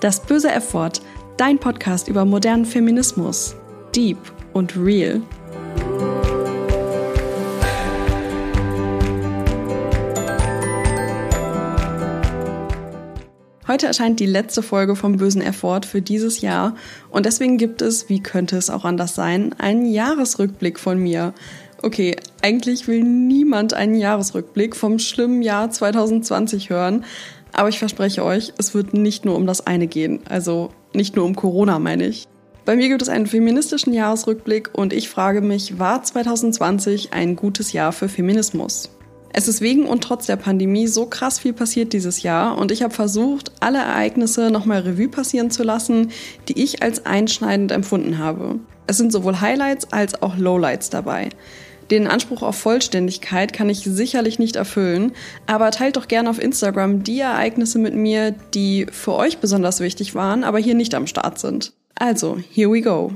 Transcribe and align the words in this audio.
Das 0.00 0.20
böse 0.20 0.50
F-Wort, 0.50 1.02
dein 1.36 1.58
Podcast 1.58 2.08
über 2.08 2.24
modernen 2.24 2.64
Feminismus. 2.64 3.54
Deep 3.94 4.16
und 4.54 4.74
real. 4.78 5.20
Heute 13.68 13.86
erscheint 13.86 14.20
die 14.20 14.26
letzte 14.26 14.62
Folge 14.62 14.96
vom 14.96 15.18
bösen 15.18 15.42
F-Wort 15.42 15.84
für 15.84 16.00
dieses 16.00 16.40
Jahr 16.40 16.76
und 17.10 17.26
deswegen 17.26 17.58
gibt 17.58 17.82
es, 17.82 18.08
wie 18.08 18.22
könnte 18.22 18.56
es 18.56 18.70
auch 18.70 18.86
anders 18.86 19.14
sein, 19.14 19.54
einen 19.58 19.84
Jahresrückblick 19.84 20.80
von 20.80 20.98
mir. 20.98 21.34
Okay, 21.82 22.16
eigentlich 22.42 22.88
will 22.88 23.02
niemand 23.02 23.74
einen 23.74 23.94
Jahresrückblick 23.94 24.76
vom 24.76 24.98
schlimmen 24.98 25.42
Jahr 25.42 25.70
2020 25.70 26.70
hören, 26.70 27.04
aber 27.52 27.68
ich 27.68 27.78
verspreche 27.78 28.24
euch, 28.24 28.52
es 28.58 28.74
wird 28.74 28.94
nicht 28.94 29.24
nur 29.24 29.36
um 29.36 29.46
das 29.46 29.66
eine 29.66 29.86
gehen. 29.86 30.20
Also 30.28 30.70
nicht 30.94 31.16
nur 31.16 31.24
um 31.24 31.36
Corona, 31.36 31.78
meine 31.78 32.06
ich. 32.06 32.26
Bei 32.64 32.76
mir 32.76 32.88
gibt 32.88 33.02
es 33.02 33.08
einen 33.08 33.26
feministischen 33.26 33.92
Jahresrückblick 33.92 34.70
und 34.72 34.92
ich 34.92 35.08
frage 35.08 35.40
mich, 35.40 35.78
war 35.78 36.02
2020 36.02 37.12
ein 37.12 37.34
gutes 37.34 37.72
Jahr 37.72 37.92
für 37.92 38.08
Feminismus? 38.08 38.90
Es 39.32 39.46
ist 39.46 39.60
wegen 39.60 39.86
und 39.86 40.02
trotz 40.02 40.26
der 40.26 40.36
Pandemie 40.36 40.88
so 40.88 41.06
krass 41.06 41.38
viel 41.38 41.52
passiert 41.52 41.92
dieses 41.92 42.22
Jahr 42.22 42.58
und 42.58 42.72
ich 42.72 42.82
habe 42.82 42.92
versucht, 42.92 43.52
alle 43.60 43.78
Ereignisse 43.78 44.50
nochmal 44.50 44.80
Revue 44.80 45.08
passieren 45.08 45.50
zu 45.50 45.62
lassen, 45.62 46.10
die 46.48 46.60
ich 46.62 46.82
als 46.82 47.06
einschneidend 47.06 47.70
empfunden 47.70 48.18
habe. 48.18 48.58
Es 48.88 48.98
sind 48.98 49.12
sowohl 49.12 49.40
Highlights 49.40 49.92
als 49.92 50.20
auch 50.20 50.36
Lowlights 50.36 50.90
dabei. 50.90 51.28
Den 51.90 52.06
Anspruch 52.06 52.42
auf 52.42 52.54
Vollständigkeit 52.54 53.52
kann 53.52 53.68
ich 53.68 53.80
sicherlich 53.80 54.38
nicht 54.38 54.54
erfüllen, 54.54 55.10
aber 55.46 55.72
teilt 55.72 55.96
doch 55.96 56.06
gerne 56.06 56.30
auf 56.30 56.40
Instagram 56.40 57.02
die 57.02 57.18
Ereignisse 57.18 57.80
mit 57.80 57.94
mir, 57.94 58.30
die 58.30 58.86
für 58.92 59.14
euch 59.14 59.38
besonders 59.38 59.80
wichtig 59.80 60.14
waren, 60.14 60.44
aber 60.44 60.58
hier 60.58 60.76
nicht 60.76 60.94
am 60.94 61.08
Start 61.08 61.40
sind. 61.40 61.72
Also, 61.96 62.38
here 62.52 62.70
we 62.70 62.80
go. 62.80 63.12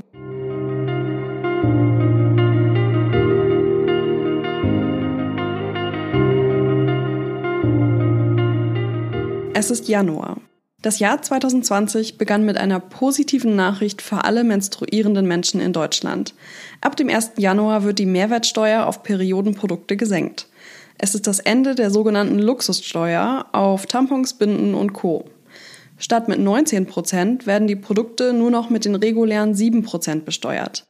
Es 9.53 9.71
ist 9.71 9.87
Januar. 9.87 10.41
Das 10.85 10.99
Jahr 10.99 11.19
2020 11.19 12.19
begann 12.19 12.45
mit 12.45 12.57
einer 12.57 12.79
positiven 12.79 13.55
Nachricht 13.55 14.03
für 14.03 14.23
alle 14.23 14.43
menstruierenden 14.43 15.27
Menschen 15.27 15.59
in 15.59 15.73
Deutschland. 15.73 16.35
Ab 16.79 16.95
dem 16.95 17.09
1. 17.09 17.31
Januar 17.37 17.83
wird 17.83 17.97
die 17.97 18.05
Mehrwertsteuer 18.05 18.85
auf 18.85 19.01
Periodenprodukte 19.01 19.97
gesenkt. 19.97 20.47
Es 20.99 21.15
ist 21.15 21.25
das 21.25 21.39
Ende 21.39 21.73
der 21.73 21.89
sogenannten 21.89 22.37
Luxussteuer 22.37 23.47
auf 23.51 23.87
Tampons, 23.87 24.35
Binden 24.35 24.75
und 24.75 24.93
Co. 24.93 25.25
Statt 25.97 26.27
mit 26.27 26.37
19 26.37 26.85
Prozent 26.85 27.47
werden 27.47 27.67
die 27.67 27.75
Produkte 27.75 28.31
nur 28.31 28.51
noch 28.51 28.69
mit 28.69 28.85
den 28.85 28.93
regulären 28.93 29.55
7 29.55 29.81
Prozent 29.81 30.23
besteuert. 30.23 30.85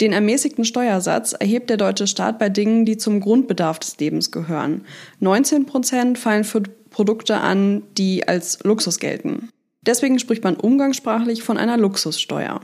Den 0.00 0.12
ermäßigten 0.12 0.64
Steuersatz 0.64 1.34
erhebt 1.34 1.70
der 1.70 1.76
deutsche 1.76 2.08
Staat 2.08 2.40
bei 2.40 2.48
Dingen, 2.48 2.84
die 2.84 2.96
zum 2.96 3.20
Grundbedarf 3.20 3.78
des 3.78 3.96
Lebens 3.98 4.32
gehören. 4.32 4.84
19 5.20 5.66
Prozent 5.66 6.18
fallen 6.18 6.42
für 6.42 6.64
Produkte 6.96 7.36
an, 7.36 7.82
die 7.98 8.26
als 8.26 8.60
Luxus 8.64 8.98
gelten. 8.98 9.50
Deswegen 9.82 10.18
spricht 10.18 10.42
man 10.42 10.56
umgangssprachlich 10.56 11.42
von 11.42 11.58
einer 11.58 11.76
Luxussteuer. 11.76 12.62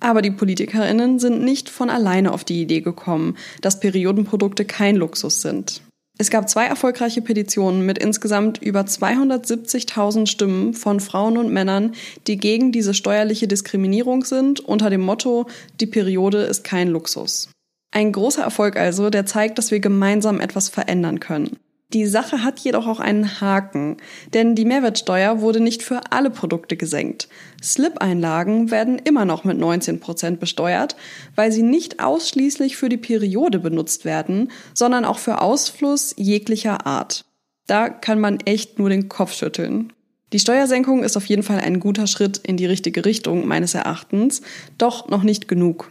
Aber 0.00 0.20
die 0.20 0.32
Politikerinnen 0.32 1.20
sind 1.20 1.44
nicht 1.44 1.70
von 1.70 1.88
alleine 1.88 2.32
auf 2.32 2.42
die 2.42 2.60
Idee 2.60 2.80
gekommen, 2.80 3.36
dass 3.60 3.78
Periodenprodukte 3.78 4.64
kein 4.64 4.96
Luxus 4.96 5.42
sind. 5.42 5.82
Es 6.18 6.28
gab 6.28 6.48
zwei 6.48 6.66
erfolgreiche 6.66 7.22
Petitionen 7.22 7.86
mit 7.86 7.98
insgesamt 7.98 8.60
über 8.60 8.80
270.000 8.80 10.26
Stimmen 10.26 10.74
von 10.74 10.98
Frauen 10.98 11.38
und 11.38 11.52
Männern, 11.52 11.92
die 12.26 12.36
gegen 12.36 12.72
diese 12.72 12.94
steuerliche 12.94 13.46
Diskriminierung 13.46 14.24
sind, 14.24 14.58
unter 14.58 14.90
dem 14.90 15.02
Motto 15.02 15.46
Die 15.78 15.86
Periode 15.86 16.38
ist 16.38 16.64
kein 16.64 16.88
Luxus. 16.88 17.48
Ein 17.92 18.10
großer 18.10 18.42
Erfolg 18.42 18.76
also, 18.76 19.08
der 19.08 19.24
zeigt, 19.24 19.56
dass 19.56 19.70
wir 19.70 19.78
gemeinsam 19.78 20.40
etwas 20.40 20.68
verändern 20.68 21.20
können. 21.20 21.58
Die 21.94 22.04
Sache 22.04 22.44
hat 22.44 22.58
jedoch 22.60 22.86
auch 22.86 23.00
einen 23.00 23.40
Haken, 23.40 23.96
denn 24.34 24.54
die 24.54 24.66
Mehrwertsteuer 24.66 25.40
wurde 25.40 25.60
nicht 25.60 25.82
für 25.82 26.00
alle 26.10 26.28
Produkte 26.28 26.76
gesenkt. 26.76 27.28
Slip-Einlagen 27.62 28.70
werden 28.70 28.98
immer 28.98 29.24
noch 29.24 29.44
mit 29.44 29.56
19 29.56 29.98
Prozent 29.98 30.38
besteuert, 30.38 30.96
weil 31.34 31.50
sie 31.50 31.62
nicht 31.62 31.98
ausschließlich 31.98 32.76
für 32.76 32.90
die 32.90 32.98
Periode 32.98 33.58
benutzt 33.58 34.04
werden, 34.04 34.50
sondern 34.74 35.06
auch 35.06 35.18
für 35.18 35.40
Ausfluss 35.40 36.14
jeglicher 36.18 36.86
Art. 36.86 37.24
Da 37.66 37.88
kann 37.88 38.20
man 38.20 38.40
echt 38.40 38.78
nur 38.78 38.90
den 38.90 39.08
Kopf 39.08 39.32
schütteln. 39.32 39.94
Die 40.34 40.38
Steuersenkung 40.38 41.02
ist 41.02 41.16
auf 41.16 41.24
jeden 41.24 41.42
Fall 41.42 41.60
ein 41.60 41.80
guter 41.80 42.06
Schritt 42.06 42.36
in 42.36 42.58
die 42.58 42.66
richtige 42.66 43.06
Richtung 43.06 43.46
meines 43.46 43.72
Erachtens, 43.72 44.42
doch 44.76 45.08
noch 45.08 45.22
nicht 45.22 45.48
genug. 45.48 45.90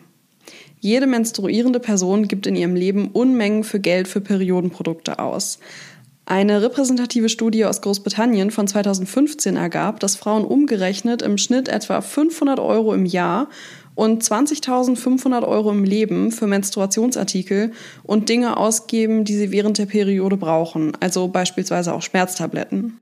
Jede 0.80 1.08
menstruierende 1.08 1.80
Person 1.80 2.28
gibt 2.28 2.48
in 2.48 2.56
ihrem 2.56 2.76
Leben 2.76 3.10
Unmengen 3.12 3.64
für 3.64 3.80
Geld 3.80 4.08
für 4.08 4.22
Periodenprodukte 4.22 5.20
aus. 5.20 5.60
Eine 6.26 6.62
repräsentative 6.62 7.30
Studie 7.30 7.64
aus 7.66 7.82
Großbritannien 7.82 8.52
von 8.52 8.68
2015 8.68 9.56
ergab, 9.56 10.02
dass 10.02 10.18
Frauen 10.18 10.44
umgerechnet 10.44 11.22
im 11.22 11.38
Schnitt 11.38 11.70
etwa 11.70 12.02
500 12.02 12.60
Euro 12.60 12.94
im 12.94 13.06
Jahr 13.06 13.48
und 13.96 14.24
20.500 14.24 15.48
Euro 15.48 15.72
im 15.72 15.84
Leben 15.84 16.32
für 16.32 16.46
Menstruationsartikel 16.46 17.72
und 18.04 18.30
Dinge 18.30 18.58
ausgeben, 18.58 19.24
die 19.24 19.36
sie 19.36 19.52
während 19.52 19.78
der 19.78 19.86
Periode 19.86 20.38
brauchen, 20.38 20.92
also 21.00 21.30
beispielsweise 21.30 21.94
auch 21.94 22.02
Schmerztabletten. 22.02 23.00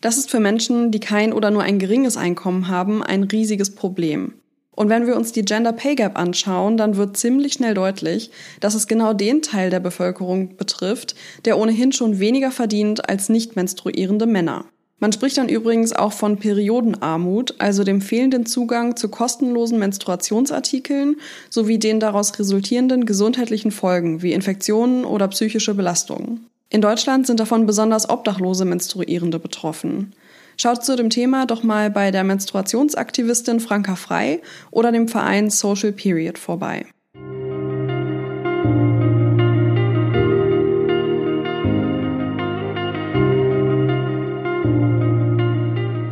Das 0.00 0.18
ist 0.18 0.30
für 0.30 0.38
Menschen, 0.38 0.92
die 0.92 1.00
kein 1.00 1.32
oder 1.32 1.50
nur 1.50 1.62
ein 1.62 1.78
geringes 1.78 2.16
Einkommen 2.16 2.68
haben, 2.68 3.02
ein 3.02 3.24
riesiges 3.24 3.74
Problem. 3.74 4.34
Und 4.76 4.90
wenn 4.90 5.06
wir 5.06 5.16
uns 5.16 5.32
die 5.32 5.44
Gender 5.44 5.72
Pay 5.72 5.96
Gap 5.96 6.18
anschauen, 6.18 6.76
dann 6.76 6.96
wird 6.96 7.16
ziemlich 7.16 7.54
schnell 7.54 7.74
deutlich, 7.74 8.30
dass 8.60 8.74
es 8.74 8.86
genau 8.86 9.14
den 9.14 9.42
Teil 9.42 9.70
der 9.70 9.80
Bevölkerung 9.80 10.56
betrifft, 10.56 11.16
der 11.46 11.58
ohnehin 11.58 11.92
schon 11.92 12.20
weniger 12.20 12.52
verdient 12.52 13.08
als 13.08 13.28
nicht 13.28 13.56
menstruierende 13.56 14.26
Männer. 14.26 14.66
Man 14.98 15.12
spricht 15.12 15.36
dann 15.36 15.48
übrigens 15.48 15.92
auch 15.92 16.12
von 16.12 16.38
Periodenarmut, 16.38 17.54
also 17.58 17.84
dem 17.84 18.00
fehlenden 18.00 18.46
Zugang 18.46 18.96
zu 18.96 19.08
kostenlosen 19.08 19.78
Menstruationsartikeln 19.78 21.16
sowie 21.50 21.78
den 21.78 22.00
daraus 22.00 22.38
resultierenden 22.38 23.04
gesundheitlichen 23.04 23.72
Folgen 23.72 24.22
wie 24.22 24.32
Infektionen 24.32 25.04
oder 25.04 25.28
psychische 25.28 25.74
Belastungen. 25.74 26.46
In 26.68 26.80
Deutschland 26.80 27.26
sind 27.26 27.40
davon 27.40 27.66
besonders 27.66 28.08
obdachlose 28.08 28.64
Menstruierende 28.64 29.38
betroffen. 29.38 30.12
Schaut 30.58 30.86
zu 30.86 30.96
dem 30.96 31.10
Thema 31.10 31.44
doch 31.44 31.62
mal 31.62 31.90
bei 31.90 32.10
der 32.10 32.24
Menstruationsaktivistin 32.24 33.60
Franka 33.60 33.94
Frei 33.94 34.40
oder 34.70 34.90
dem 34.90 35.06
Verein 35.06 35.50
Social 35.50 35.92
Period 35.92 36.38
vorbei. 36.38 36.86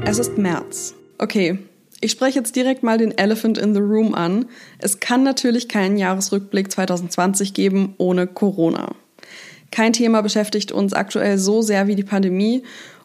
Es 0.06 0.18
ist 0.18 0.36
März. 0.36 0.94
Okay, 1.16 1.58
ich 2.02 2.10
spreche 2.10 2.38
jetzt 2.38 2.54
direkt 2.54 2.82
mal 2.82 2.98
den 2.98 3.16
Elephant 3.16 3.56
in 3.56 3.72
the 3.72 3.80
Room 3.80 4.14
an. 4.14 4.44
Es 4.78 5.00
kann 5.00 5.22
natürlich 5.22 5.70
keinen 5.70 5.96
Jahresrückblick 5.96 6.70
2020 6.70 7.54
geben 7.54 7.94
ohne 7.96 8.26
Corona. 8.26 8.94
Kein 9.70 9.92
Thema 9.92 10.20
beschäftigt 10.20 10.70
uns 10.70 10.92
aktuell 10.92 11.36
so 11.36 11.60
sehr 11.60 11.88
wie 11.88 11.96
die 11.96 12.04
Pandemie 12.04 12.62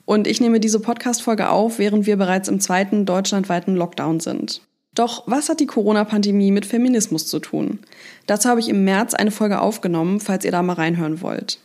und 0.09 0.25
ich 0.25 0.42
nehme 0.42 0.59
diese 0.59 0.80
Podcast-Folge 0.80 1.52
auf, 1.52 1.78
während 1.78 2.08
wir 2.08 2.18
bereits 2.18 2.47
im 2.47 2.59
zweiten 2.59 3.06
deutschlandweiten 3.06 3.75
Lockdown 3.75 4.20
sind. 4.20 4.64
Doch 4.96 5.22
was 5.28 5.50
hat 5.50 5.59
die 5.59 5.68
Corona-Pandemie 5.68 6.50
mit 6.50 6.66
Feminismus 6.66 7.28
zu 7.28 7.38
tun? 7.38 7.78
Dazu 8.25 8.50
habe 8.50 8.59
ich 8.59 8.70
im 8.70 8.84
März 8.84 9.14
eine 9.14 9.29
Folge 9.29 9.61
aufgenommen, 9.61 10.20
falls 10.20 10.46
ihr 10.46 10.52
da 10.52 10.64
mal 10.64 10.73
reinhören 10.73 11.22
wollt. 11.22 11.59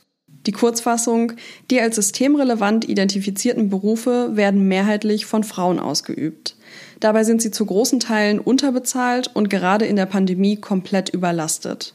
Die 0.44 0.52
Kurzfassung, 0.52 1.32
die 1.70 1.81
als 1.81 1.96
systemrelevant 1.96 2.87
identifizierten 2.87 3.70
Berufe 3.70 4.37
werden 4.37 4.69
mehrheitlich 4.69 5.25
von 5.25 5.43
Frauen 5.43 5.79
ausgeübt. 5.79 6.55
Dabei 7.00 7.25
sind 7.25 7.40
sie 7.40 7.50
zu 7.50 7.64
großen 7.64 7.99
Teilen 7.99 8.40
unterbezahlt 8.40 9.31
und 9.32 9.49
gerade 9.49 9.87
in 9.87 9.97
der 9.97 10.05
Pandemie 10.05 10.56
komplett 10.56 11.08
überlastet. 11.08 11.94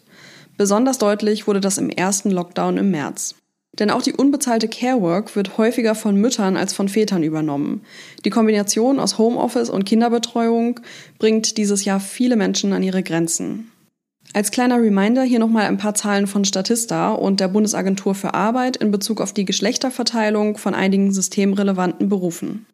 Besonders 0.58 0.98
deutlich 0.98 1.46
wurde 1.46 1.62
das 1.62 1.78
im 1.78 1.92
ersten 1.92 2.32
Lockdown 2.32 2.78
im 2.78 2.90
März. 2.90 3.36
Denn 3.78 3.92
auch 3.92 4.02
die 4.02 4.14
unbezahlte 4.14 4.68
Carework 4.68 5.36
wird 5.36 5.58
häufiger 5.58 5.96
von 5.96 6.16
Müttern 6.16 6.58
als 6.58 6.74
von 6.74 6.90
Vätern 6.90 7.24
übernommen. 7.24 7.82
Die 8.26 8.30
Kombination 8.30 9.00
aus 9.00 9.18
Homeoffice 9.18 9.70
und 9.70 9.86
Kinderbetreuung 9.86 10.80
bringt 11.20 11.58
dieses 11.58 11.86
Jahr 11.86 12.00
viele 12.00 12.36
Menschen 12.36 12.74
an 12.74 12.84
ihre 12.84 13.04
Grenzen. 13.04 13.72
Als 14.34 14.52
kleiner 14.52 14.80
Reminder 14.80 15.24
hier 15.24 15.40
nochmal 15.40 15.66
ein 15.66 15.78
paar 15.78 15.96
Zahlen 15.96 16.28
von 16.28 16.46
Statista 16.46 17.14
und 17.14 17.40
der 17.40 17.48
Bundesagentur 17.48 18.14
für 18.14 18.36
Arbeit 18.36 18.78
in 18.78 18.92
Bezug 18.92 19.22
auf 19.22 19.34
die 19.34 19.46
Geschlechterverteilung 19.46 20.58
von 20.58 20.76
einigen 20.76 21.12
systemrelevanten 21.12 22.10
Berufen. 22.10 22.68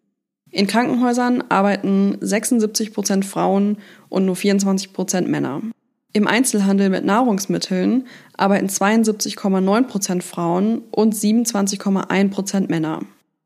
In 0.52 0.68
Krankenhäusern 0.68 1.44
arbeiten 1.50 2.18
76 2.20 2.94
Prozent 2.94 3.26
Frauen 3.26 3.78
und 4.10 4.26
nur 4.26 4.36
24 4.36 4.92
Prozent 4.92 5.30
Männer. 5.30 5.62
Im 6.16 6.28
Einzelhandel 6.28 6.90
mit 6.90 7.04
Nahrungsmitteln 7.04 8.08
arbeiten 8.38 8.68
72,9 8.68 9.84
Prozent 9.84 10.24
Frauen 10.24 10.84
und 10.92 11.14
27,1 11.14 12.30
Prozent 12.30 12.70
Männer. 12.70 13.02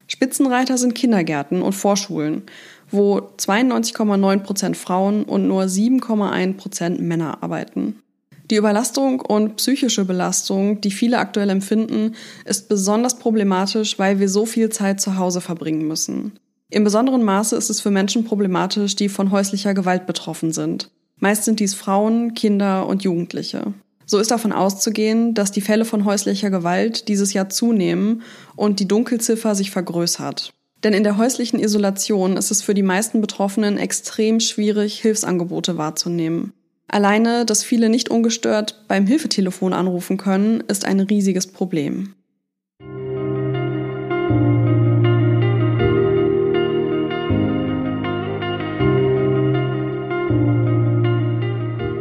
Spitzenreiter 0.05 0.77
sind 0.77 0.93
Kindergärten 0.93 1.63
und 1.63 1.73
Vorschulen. 1.73 2.43
wo 2.91 3.21
92,9 3.37 4.39
Prozent 4.39 4.77
Frauen 4.77 5.23
und 5.23 5.47
nur 5.47 5.63
7,1 5.63 6.57
Prozent 6.57 7.01
Männer 7.01 7.41
arbeiten. 7.41 8.03
Die 8.51 8.55
Überlastung 8.55 9.21
und 9.21 9.55
psychische 9.55 10.05
Belastung, 10.05 10.79
die 10.81 10.91
viele 10.91 11.17
aktuell 11.17 11.49
empfinden, 11.49 12.13
ist 12.45 12.69
besonders 12.69 13.17
problematisch, 13.17 13.97
weil 13.97 14.19
wir 14.19 14.29
so 14.29 14.45
viel 14.45 14.69
Zeit 14.69 15.01
zu 15.01 15.17
Hause 15.17 15.41
verbringen 15.41 15.87
müssen. 15.87 16.33
Im 16.69 16.83
besonderen 16.83 17.23
Maße 17.23 17.55
ist 17.55 17.71
es 17.71 17.81
für 17.81 17.89
Menschen 17.89 18.25
problematisch, 18.25 18.95
die 18.95 19.09
von 19.09 19.31
häuslicher 19.31 19.73
Gewalt 19.73 20.05
betroffen 20.05 20.51
sind. 20.51 20.91
Meist 21.19 21.43
sind 21.43 21.59
dies 21.59 21.73
Frauen, 21.73 22.33
Kinder 22.33 22.87
und 22.87 23.03
Jugendliche. 23.03 23.73
So 24.05 24.17
ist 24.17 24.31
davon 24.31 24.51
auszugehen, 24.51 25.35
dass 25.35 25.51
die 25.51 25.61
Fälle 25.61 25.85
von 25.85 26.05
häuslicher 26.05 26.49
Gewalt 26.49 27.07
dieses 27.07 27.33
Jahr 27.33 27.49
zunehmen 27.49 28.23
und 28.55 28.79
die 28.79 28.87
Dunkelziffer 28.87 29.53
sich 29.53 29.69
vergrößert. 29.69 30.51
Denn 30.83 30.93
in 30.93 31.03
der 31.03 31.17
häuslichen 31.17 31.59
Isolation 31.59 32.37
ist 32.37 32.51
es 32.51 32.61
für 32.61 32.73
die 32.73 32.83
meisten 32.83 33.21
Betroffenen 33.21 33.77
extrem 33.77 34.39
schwierig, 34.39 34.99
Hilfsangebote 35.01 35.77
wahrzunehmen. 35.77 36.53
Alleine, 36.87 37.45
dass 37.45 37.63
viele 37.63 37.89
nicht 37.89 38.09
ungestört 38.09 38.85
beim 38.87 39.05
Hilfetelefon 39.05 39.73
anrufen 39.73 40.17
können, 40.17 40.61
ist 40.61 40.85
ein 40.85 40.99
riesiges 40.99 41.45
Problem. 41.47 42.15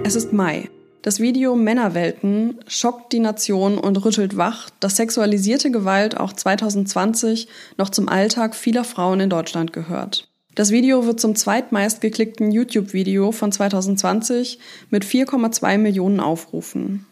Es 0.08 0.14
ist 0.14 0.32
Mai. 0.32 0.70
Das 1.02 1.20
Video 1.20 1.54
Männerwelten 1.54 2.60
schockt 2.66 3.12
die 3.12 3.18
Nation 3.18 3.76
und 3.76 4.02
rüttelt 4.06 4.38
wach, 4.38 4.70
dass 4.80 4.96
sexualisierte 4.96 5.70
Gewalt 5.70 6.16
auch 6.16 6.32
2020 6.32 7.46
noch 7.76 7.90
zum 7.90 8.08
Alltag 8.08 8.56
vieler 8.56 8.84
Frauen 8.84 9.20
in 9.20 9.28
Deutschland 9.28 9.74
gehört. 9.74 10.26
Das 10.54 10.70
Video 10.70 11.04
wird 11.04 11.20
zum 11.20 11.36
zweitmeist 11.36 12.00
geklickten 12.00 12.50
YouTube-Video 12.50 13.32
von 13.32 13.52
2020 13.52 14.58
mit 14.88 15.04
4,2 15.04 15.76
Millionen 15.76 16.20
Aufrufen. 16.20 17.04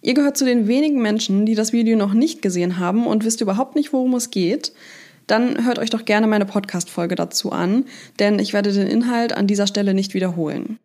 Ihr 0.00 0.14
gehört 0.14 0.38
zu 0.38 0.46
den 0.46 0.68
wenigen 0.68 1.02
Menschen, 1.02 1.44
die 1.44 1.54
das 1.54 1.74
Video 1.74 1.98
noch 1.98 2.14
nicht 2.14 2.40
gesehen 2.40 2.78
haben 2.78 3.06
und 3.06 3.26
wisst 3.26 3.42
überhaupt 3.42 3.74
nicht, 3.74 3.92
worum 3.92 4.14
es 4.14 4.30
geht. 4.30 4.72
Dann 5.26 5.66
hört 5.66 5.78
euch 5.78 5.90
doch 5.90 6.06
gerne 6.06 6.26
meine 6.26 6.46
Podcast-Folge 6.46 7.14
dazu 7.14 7.52
an, 7.52 7.84
denn 8.18 8.38
ich 8.38 8.54
werde 8.54 8.72
den 8.72 8.86
Inhalt 8.86 9.34
an 9.34 9.46
dieser 9.46 9.66
Stelle 9.66 9.92
nicht 9.92 10.14
wiederholen. 10.14 10.78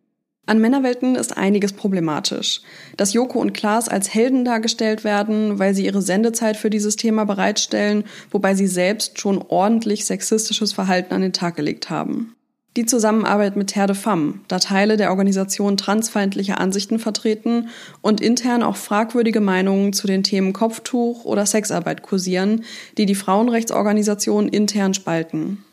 An 0.46 0.58
Männerwelten 0.58 1.14
ist 1.14 1.36
einiges 1.36 1.72
problematisch. 1.72 2.60
Dass 2.98 3.14
Joko 3.14 3.40
und 3.40 3.54
Klaas 3.54 3.88
als 3.88 4.12
Helden 4.12 4.44
dargestellt 4.44 5.02
werden, 5.02 5.58
weil 5.58 5.74
sie 5.74 5.86
ihre 5.86 6.02
Sendezeit 6.02 6.58
für 6.58 6.68
dieses 6.68 6.96
Thema 6.96 7.24
bereitstellen, 7.24 8.04
wobei 8.30 8.54
sie 8.54 8.66
selbst 8.66 9.18
schon 9.20 9.42
ordentlich 9.48 10.04
sexistisches 10.04 10.74
Verhalten 10.74 11.14
an 11.14 11.22
den 11.22 11.32
Tag 11.32 11.56
gelegt 11.56 11.88
haben. 11.88 12.34
Die 12.76 12.86
Zusammenarbeit 12.86 13.54
mit 13.54 13.68
Terre 13.68 13.86
de 13.86 13.96
Femme, 13.96 14.40
da 14.48 14.58
Teile 14.58 14.96
der 14.96 15.10
Organisation 15.10 15.76
transfeindliche 15.76 16.58
Ansichten 16.58 16.98
vertreten 16.98 17.68
und 18.02 18.20
intern 18.20 18.64
auch 18.64 18.76
fragwürdige 18.76 19.40
Meinungen 19.40 19.92
zu 19.92 20.08
den 20.08 20.24
Themen 20.24 20.52
Kopftuch 20.52 21.24
oder 21.24 21.46
Sexarbeit 21.46 22.02
kursieren, 22.02 22.64
die 22.98 23.06
die 23.06 23.14
Frauenrechtsorganisation 23.14 24.48
intern 24.48 24.92
spalten. 24.92 25.64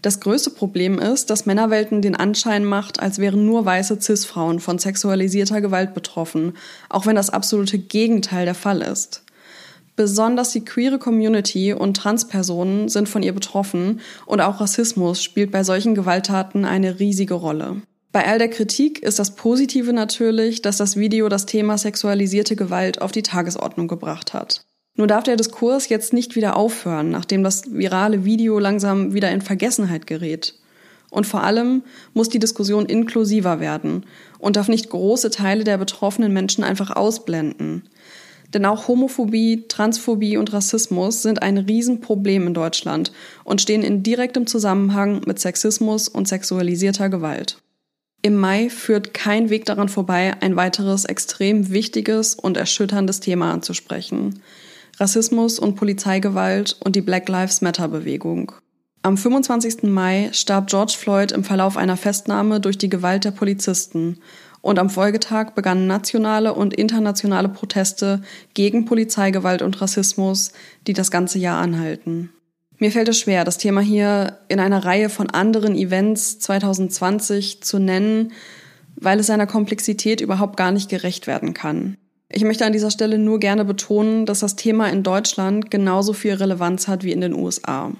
Das 0.00 0.20
größte 0.20 0.50
Problem 0.50 0.98
ist, 0.98 1.28
dass 1.28 1.46
Männerwelten 1.46 2.02
den 2.02 2.14
Anschein 2.14 2.64
macht, 2.64 3.00
als 3.00 3.18
wären 3.18 3.44
nur 3.44 3.64
weiße 3.64 4.00
Cis-Frauen 4.00 4.60
von 4.60 4.78
sexualisierter 4.78 5.60
Gewalt 5.60 5.92
betroffen, 5.92 6.56
auch 6.88 7.06
wenn 7.06 7.16
das 7.16 7.30
absolute 7.30 7.78
Gegenteil 7.78 8.44
der 8.44 8.54
Fall 8.54 8.80
ist. 8.80 9.24
Besonders 9.96 10.52
die 10.52 10.64
queere 10.64 11.00
Community 11.00 11.72
und 11.72 11.96
Transpersonen 11.96 12.88
sind 12.88 13.08
von 13.08 13.24
ihr 13.24 13.32
betroffen 13.32 13.98
und 14.26 14.40
auch 14.40 14.60
Rassismus 14.60 15.24
spielt 15.24 15.50
bei 15.50 15.64
solchen 15.64 15.96
Gewalttaten 15.96 16.64
eine 16.64 17.00
riesige 17.00 17.34
Rolle. 17.34 17.82
Bei 18.12 18.24
all 18.24 18.38
der 18.38 18.48
Kritik 18.48 19.02
ist 19.02 19.18
das 19.18 19.34
Positive 19.34 19.92
natürlich, 19.92 20.62
dass 20.62 20.76
das 20.76 20.96
Video 20.96 21.28
das 21.28 21.46
Thema 21.46 21.76
sexualisierte 21.76 22.54
Gewalt 22.54 23.02
auf 23.02 23.10
die 23.10 23.24
Tagesordnung 23.24 23.88
gebracht 23.88 24.34
hat. 24.34 24.67
Nur 24.98 25.06
darf 25.06 25.22
der 25.22 25.36
Diskurs 25.36 25.88
jetzt 25.88 26.12
nicht 26.12 26.34
wieder 26.34 26.56
aufhören, 26.56 27.10
nachdem 27.10 27.44
das 27.44 27.72
virale 27.72 28.24
Video 28.24 28.58
langsam 28.58 29.14
wieder 29.14 29.30
in 29.30 29.40
Vergessenheit 29.40 30.08
gerät. 30.08 30.54
Und 31.08 31.24
vor 31.24 31.44
allem 31.44 31.84
muss 32.14 32.28
die 32.28 32.40
Diskussion 32.40 32.84
inklusiver 32.84 33.60
werden 33.60 34.04
und 34.40 34.56
darf 34.56 34.66
nicht 34.66 34.90
große 34.90 35.30
Teile 35.30 35.62
der 35.62 35.78
betroffenen 35.78 36.32
Menschen 36.32 36.64
einfach 36.64 36.90
ausblenden. 36.90 37.88
Denn 38.52 38.66
auch 38.66 38.88
Homophobie, 38.88 39.66
Transphobie 39.68 40.36
und 40.36 40.52
Rassismus 40.52 41.22
sind 41.22 41.42
ein 41.44 41.58
Riesenproblem 41.58 42.48
in 42.48 42.54
Deutschland 42.54 43.12
und 43.44 43.60
stehen 43.60 43.84
in 43.84 44.02
direktem 44.02 44.48
Zusammenhang 44.48 45.20
mit 45.26 45.38
Sexismus 45.38 46.08
und 46.08 46.26
sexualisierter 46.26 47.08
Gewalt. 47.08 47.58
Im 48.22 48.34
Mai 48.34 48.68
führt 48.68 49.14
kein 49.14 49.48
Weg 49.48 49.64
daran 49.64 49.88
vorbei, 49.88 50.34
ein 50.40 50.56
weiteres 50.56 51.04
extrem 51.04 51.70
wichtiges 51.70 52.34
und 52.34 52.56
erschütterndes 52.56 53.20
Thema 53.20 53.52
anzusprechen. 53.52 54.42
Rassismus 55.00 55.58
und 55.58 55.76
Polizeigewalt 55.76 56.76
und 56.80 56.96
die 56.96 57.02
Black 57.02 57.28
Lives 57.28 57.60
Matter 57.60 57.88
Bewegung. 57.88 58.52
Am 59.02 59.16
25. 59.16 59.84
Mai 59.84 60.30
starb 60.32 60.66
George 60.66 60.94
Floyd 60.98 61.30
im 61.30 61.44
Verlauf 61.44 61.76
einer 61.76 61.96
Festnahme 61.96 62.60
durch 62.60 62.78
die 62.78 62.88
Gewalt 62.88 63.24
der 63.24 63.30
Polizisten 63.30 64.18
und 64.60 64.80
am 64.80 64.90
Folgetag 64.90 65.52
begannen 65.54 65.86
nationale 65.86 66.52
und 66.52 66.74
internationale 66.74 67.48
Proteste 67.48 68.22
gegen 68.54 68.86
Polizeigewalt 68.86 69.62
und 69.62 69.80
Rassismus, 69.80 70.52
die 70.88 70.94
das 70.94 71.12
ganze 71.12 71.38
Jahr 71.38 71.60
anhalten. 71.60 72.30
Mir 72.78 72.90
fällt 72.90 73.08
es 73.08 73.18
schwer, 73.18 73.44
das 73.44 73.58
Thema 73.58 73.80
hier 73.80 74.38
in 74.48 74.58
einer 74.58 74.84
Reihe 74.84 75.10
von 75.10 75.30
anderen 75.30 75.76
Events 75.76 76.40
2020 76.40 77.62
zu 77.62 77.78
nennen, 77.78 78.32
weil 78.96 79.20
es 79.20 79.28
seiner 79.28 79.46
Komplexität 79.46 80.20
überhaupt 80.20 80.56
gar 80.56 80.72
nicht 80.72 80.88
gerecht 80.88 81.28
werden 81.28 81.54
kann. 81.54 81.96
Ich 82.30 82.44
möchte 82.44 82.66
an 82.66 82.72
dieser 82.72 82.90
Stelle 82.90 83.18
nur 83.18 83.40
gerne 83.40 83.64
betonen, 83.64 84.26
dass 84.26 84.40
das 84.40 84.56
Thema 84.56 84.88
in 84.88 85.02
Deutschland 85.02 85.70
genauso 85.70 86.12
viel 86.12 86.34
Relevanz 86.34 86.86
hat 86.86 87.02
wie 87.02 87.12
in 87.12 87.22
den 87.22 87.34
USA. 87.34 87.92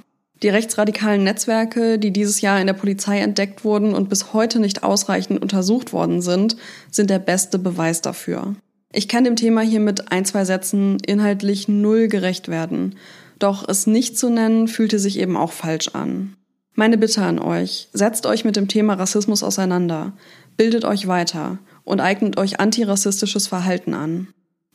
Die 0.43 0.51
rechtsradikalen 0.51 1.25
Netzwerke, 1.25 1.99
die 1.99 2.13
dieses 2.13 2.41
Jahr 2.41 2.61
in 2.61 2.67
der 2.67 2.75
Polizei 2.75 3.19
entdeckt 3.19 3.65
wurden 3.65 3.95
und 3.95 4.09
bis 4.09 4.33
heute 4.33 4.61
nicht 4.61 4.85
ausreichend 4.85 5.43
untersucht 5.43 5.93
worden 5.93 6.21
sind, 6.21 6.57
sind 6.91 7.11
der 7.11 7.19
beste 7.19 7.59
Beweis 7.59 8.03
dafür. 8.03 8.55
Ich 8.93 9.09
kann 9.09 9.25
dem 9.25 9.37
Thema 9.37 9.63
hier 9.63 9.81
mit 9.81 10.13
ein, 10.13 10.25
zwei 10.25 10.45
Sätzen 10.45 10.99
inhaltlich 11.05 11.67
null 11.67 12.09
gerecht 12.09 12.49
werden. 12.49 12.95
Doch 13.39 13.69
es 13.69 13.87
nicht 13.87 14.17
zu 14.17 14.31
nennen, 14.31 14.69
fühlte 14.69 14.99
sich 14.99 15.19
eben 15.19 15.37
auch 15.37 15.53
falsch 15.53 15.89
an. 15.89 16.35
Meine 16.75 16.99
Bitte 16.99 17.23
an 17.23 17.41
euch, 17.41 17.89
setzt 17.93 18.25
euch 18.25 18.45
mit 18.45 18.55
dem 18.55 18.69
Thema 18.69 18.95
Rassismus 18.95 19.43
auseinander, 19.43 20.13
bildet 20.57 20.85
euch 20.85 21.09
weiter 21.09 21.59
und 21.89 22.01
eignet 22.01 22.37
euch 22.37 22.61
antirassistisches 22.61 23.47
Verhalten 23.47 23.95
an. 23.95 24.29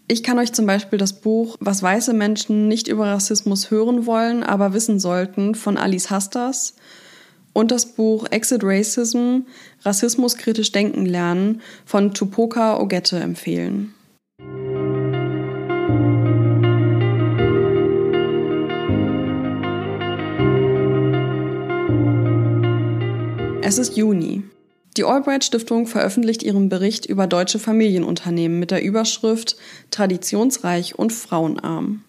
Ich 0.07 0.23
kann 0.23 0.39
euch 0.39 0.51
zum 0.51 0.65
Beispiel 0.65 0.97
das 0.97 1.21
Buch 1.21 1.57
Was 1.59 1.83
weiße 1.83 2.11
Menschen 2.11 2.67
nicht 2.67 2.87
über 2.87 3.05
Rassismus 3.05 3.69
hören 3.69 4.07
wollen, 4.07 4.43
aber 4.43 4.73
wissen 4.73 4.99
sollten 4.99 5.53
von 5.53 5.77
Alice 5.77 6.09
Hastas 6.09 6.73
und 7.53 7.69
das 7.69 7.93
Buch 7.93 8.25
Exit 8.31 8.63
Racism 8.63 9.41
Rassismus 9.83 10.37
kritisch 10.37 10.71
denken 10.71 11.05
lernen 11.05 11.61
von 11.85 12.15
Tupoka 12.15 12.79
Ogette 12.79 13.19
empfehlen. 13.19 13.93
Es 23.61 23.77
ist 23.77 23.95
Juni. 23.95 24.43
Die 24.95 25.03
Albright 25.03 25.43
Stiftung 25.43 25.87
veröffentlicht 25.87 26.43
ihren 26.43 26.69
Bericht 26.69 27.07
über 27.07 27.25
deutsche 27.25 27.57
Familienunternehmen 27.57 28.59
mit 28.59 28.69
der 28.69 28.83
Überschrift 28.83 29.55
Traditionsreich 29.89 30.99
und 30.99 31.11
frauenarm. 31.11 32.03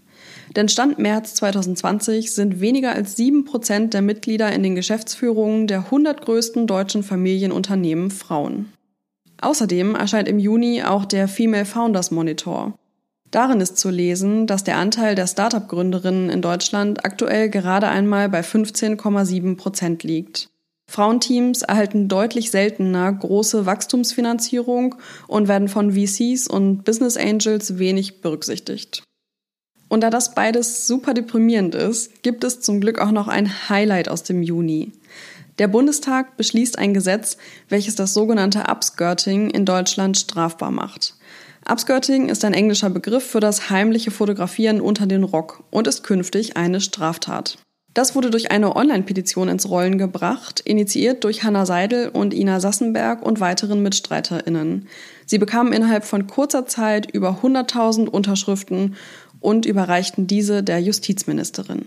Denn 0.55 0.69
Stand 0.69 0.99
März 0.99 1.35
2020 1.35 2.33
sind 2.33 2.61
weniger 2.61 2.93
als 2.93 3.17
sieben 3.17 3.45
Prozent 3.45 3.95
der 3.95 4.03
Mitglieder 4.03 4.53
in 4.53 4.63
den 4.63 4.75
Geschäftsführungen 4.75 5.67
der 5.67 5.87
100 5.87 6.21
größten 6.21 6.67
deutschen 6.67 7.03
Familienunternehmen 7.03 8.11
Frauen. 8.11 8.73
Außerdem 9.41 9.95
erscheint 9.95 10.29
im 10.29 10.39
Juni 10.39 10.83
auch 10.83 11.07
der 11.07 11.27
Female 11.27 11.65
Founders 11.65 12.11
Monitor. 12.11 12.79
Darin 13.31 13.61
ist 13.61 13.79
zu 13.79 13.91
lesen, 13.91 14.47
dass 14.47 14.63
der 14.63 14.77
Anteil 14.77 15.17
der 15.17 15.27
Startup-Gründerinnen 15.27 16.31
in 16.31 16.41
Deutschland 16.41 17.05
aktuell 17.05 17.49
gerade 17.49 17.89
einmal 17.89 18.29
bei 18.29 18.43
15,7 18.43 19.57
Prozent 19.57 20.05
liegt. 20.05 20.51
Frauenteams 20.91 21.63
erhalten 21.63 22.09
deutlich 22.09 22.51
seltener 22.51 23.13
große 23.13 23.67
Wachstumsfinanzierung 23.67 24.95
und 25.27 25.49
werden 25.49 25.69
von 25.69 25.93
VCs 25.93 26.47
und 26.47 26.85
Business 26.85 27.17
Angels 27.17 27.79
wenig 27.79 28.21
berücksichtigt. 28.21 29.03
Und 29.89 30.01
da 30.01 30.11
das 30.11 30.35
beides 30.35 30.87
super 30.87 31.15
deprimierend 31.15 31.75
ist, 31.75 32.23
gibt 32.23 32.45
es 32.45 32.61
zum 32.61 32.81
Glück 32.81 32.99
auch 32.99 33.13
noch 33.13 33.29
ein 33.29 33.69
Highlight 33.69 34.09
aus 34.09 34.23
dem 34.23 34.43
Juni. 34.43 34.93
Der 35.59 35.69
Bundestag 35.69 36.37
beschließt 36.37 36.79
ein 36.79 36.95
Gesetz, 36.95 37.37
welches 37.69 37.95
das 37.95 38.13
sogenannte 38.13 38.65
Upskirting 38.69 39.51
in 39.51 39.65
Deutschland 39.65 40.19
strafbar 40.19 40.73
macht. 40.73 41.15
Upskirting 41.67 42.29
ist 42.29 42.45
ein 42.45 42.55
englischer 42.55 42.91
Begriff 42.91 43.25
für 43.25 43.41
das 43.41 43.71
heimliche 43.71 44.11
Fotografieren 44.11 44.81
unter 44.81 45.07
den 45.07 45.25
Rock 45.25 45.63
und 45.71 45.87
ist 45.87 46.03
künftig 46.03 46.57
eine 46.57 46.81
Straftat. 46.81 47.59
Das 47.95 48.17
wurde 48.17 48.31
durch 48.31 48.51
eine 48.51 48.75
Online-Petition 48.75 49.49
ins 49.49 49.71
Rollen 49.71 49.99
gebracht, 49.99 50.59
initiiert 50.65 51.23
durch 51.23 51.45
Hanna 51.45 51.65
Seidel 51.65 52.09
und 52.09 52.35
Ina 52.35 52.59
Sassenberg 52.59 53.23
und 53.23 53.39
weiteren 53.39 53.85
MitstreiterInnen. 53.85 54.89
Sie 55.27 55.39
bekamen 55.39 55.73
innerhalb 55.73 56.05
von 56.05 56.27
kurzer 56.27 56.67
Zeit 56.67 57.09
über 57.13 57.39
100.000 57.45 58.09
Unterschriften 58.09 58.97
und 59.39 59.65
überreichten 59.65 60.27
diese 60.27 60.65
der 60.65 60.81
Justizministerin. 60.81 61.87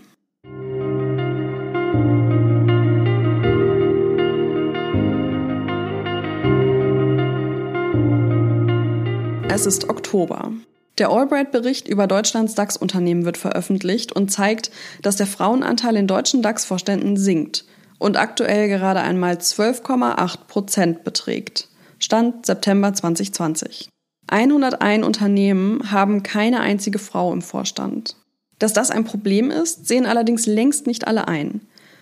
Es 9.50 9.66
ist 9.66 9.90
Oktober. 9.90 10.52
Der 10.98 11.10
Albright-Bericht 11.10 11.86
über 11.86 12.08
Deutschlands 12.08 12.56
DAX-Unternehmen 12.56 13.24
wird 13.24 13.36
veröffentlicht 13.36 14.12
und 14.12 14.32
zeigt, 14.32 14.72
dass 15.02 15.14
der 15.14 15.28
Frauenanteil 15.28 15.96
in 15.96 16.08
deutschen 16.08 16.42
DAX-Vorständen 16.42 17.16
sinkt 17.16 17.64
und 17.98 18.16
aktuell 18.16 18.68
gerade 18.68 19.00
einmal 19.00 19.34
12,8 19.34 20.46
Prozent 20.48 21.04
beträgt. 21.04 21.68
Stand 22.00 22.46
September 22.46 22.92
2020. 22.92 23.88
101 24.26 25.06
Unternehmen 25.06 25.90
haben 25.92 26.22
keine 26.22 26.60
einzige 26.60 26.98
Frau 26.98 27.32
im 27.32 27.42
Vorstand. 27.42 28.16
Dass 28.58 28.72
das 28.72 28.90
ein 28.90 29.04
Problem 29.04 29.50
ist, 29.52 29.86
sehen 29.86 30.04
allerdings 30.04 30.46
längst 30.46 30.88
nicht 30.88 31.06
alle 31.06 31.28
ein. 31.28 31.60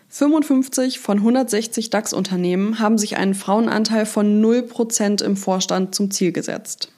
55 0.09 1.01
von 1.01 1.19
160 1.19 1.91
DAX-Unternehmen 1.91 2.79
haben 2.79 2.97
sich 2.97 3.19
einen 3.19 3.35
Frauenanteil 3.35 4.07
von 4.07 4.43
0% 4.43 5.23
im 5.23 5.37
Vorstand 5.37 5.95
zum 5.95 6.11
Ziel 6.11 6.33
gesetzt. 6.33 6.93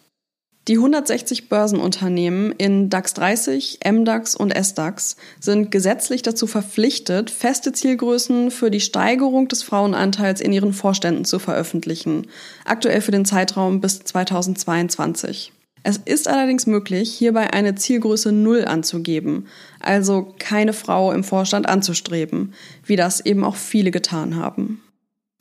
Die 0.69 0.77
160 0.77 1.49
Börsenunternehmen 1.49 2.53
in 2.53 2.91
DAX 2.91 3.15
30, 3.15 3.81
MDAX 3.91 4.37
und 4.37 4.51
SDAX 4.51 5.17
sind 5.41 5.71
gesetzlich 5.71 6.21
dazu 6.21 6.47
verpflichtet, 6.47 7.31
feste 7.31 7.73
Zielgrößen 7.73 8.51
für 8.51 8.71
die 8.71 8.81
Steigerung 8.81 9.49
des 9.49 9.63
Frauenanteils 9.63 10.43
in 10.43 10.53
ihren 10.53 10.75
Vorständen 10.75 11.25
zu 11.25 11.39
veröffentlichen, 11.39 12.27
aktuell 12.67 13.01
für 13.01 13.13
den 13.13 13.25
Zeitraum 13.25 13.81
bis 13.81 14.01
2022. 14.01 15.53
Es 15.85 15.97
ist 15.97 16.29
allerdings 16.29 16.67
möglich, 16.67 17.15
hierbei 17.15 17.51
eine 17.55 17.75
Zielgröße 17.75 18.33
Null 18.33 18.67
anzugeben, 18.67 19.47
also 19.81 20.35
keine 20.39 20.75
Frau 20.75 21.13
im 21.13 21.25
Vorstand 21.25 21.67
anzustreben, 21.67 22.53
wie 22.85 22.97
das 22.97 23.25
eben 23.25 23.43
auch 23.43 23.57
viele 23.57 23.91
getan 23.91 24.37
haben. 24.37 24.83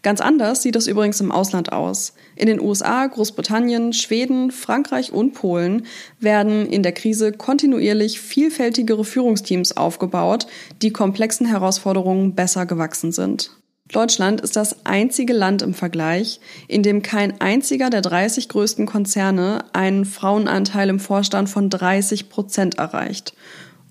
Ganz 0.03 0.22
anders 0.22 0.62
sieht 0.62 0.77
es 0.77 0.88
übrigens 0.88 1.19
im 1.19 1.34
Ausland 1.34 1.74
aus. 1.74 2.13
In 2.38 2.46
den 2.46 2.62
USA, 2.62 3.08
Großbritannien, 3.08 3.94
Schweden, 3.94 4.51
Frankreich 4.51 5.12
und 5.12 5.34
Polen 5.34 5.88
werden 6.20 6.67
in 6.67 6.84
der 6.84 6.91
Krise 6.91 7.32
kontinuierlich 7.32 8.22
vielfältigere 8.22 9.03
Führungsteams 9.03 9.75
aufgebaut, 9.75 10.46
die 10.84 10.91
komplexen 10.91 11.48
Herausforderungen 11.48 12.36
besser 12.36 12.67
gewachsen 12.67 13.12
sind. 13.12 13.51
Deutschland 13.91 14.41
ist 14.41 14.56
das 14.56 14.86
einzige 14.86 15.34
Land 15.34 15.63
im 15.63 15.74
Vergleich, 15.74 16.39
in 16.67 16.84
dem 16.84 17.01
kein 17.01 17.41
einziger 17.41 17.89
der 17.89 18.01
30 18.01 18.50
größten 18.50 18.86
Konzerne 18.86 19.65
einen 19.74 20.06
Frauenanteil 20.06 20.89
im 20.89 21.00
Vorstand 21.00 21.50
von 21.50 21.70
30 21.72 22.29
Prozent 22.29 22.77
erreicht. 22.77 23.34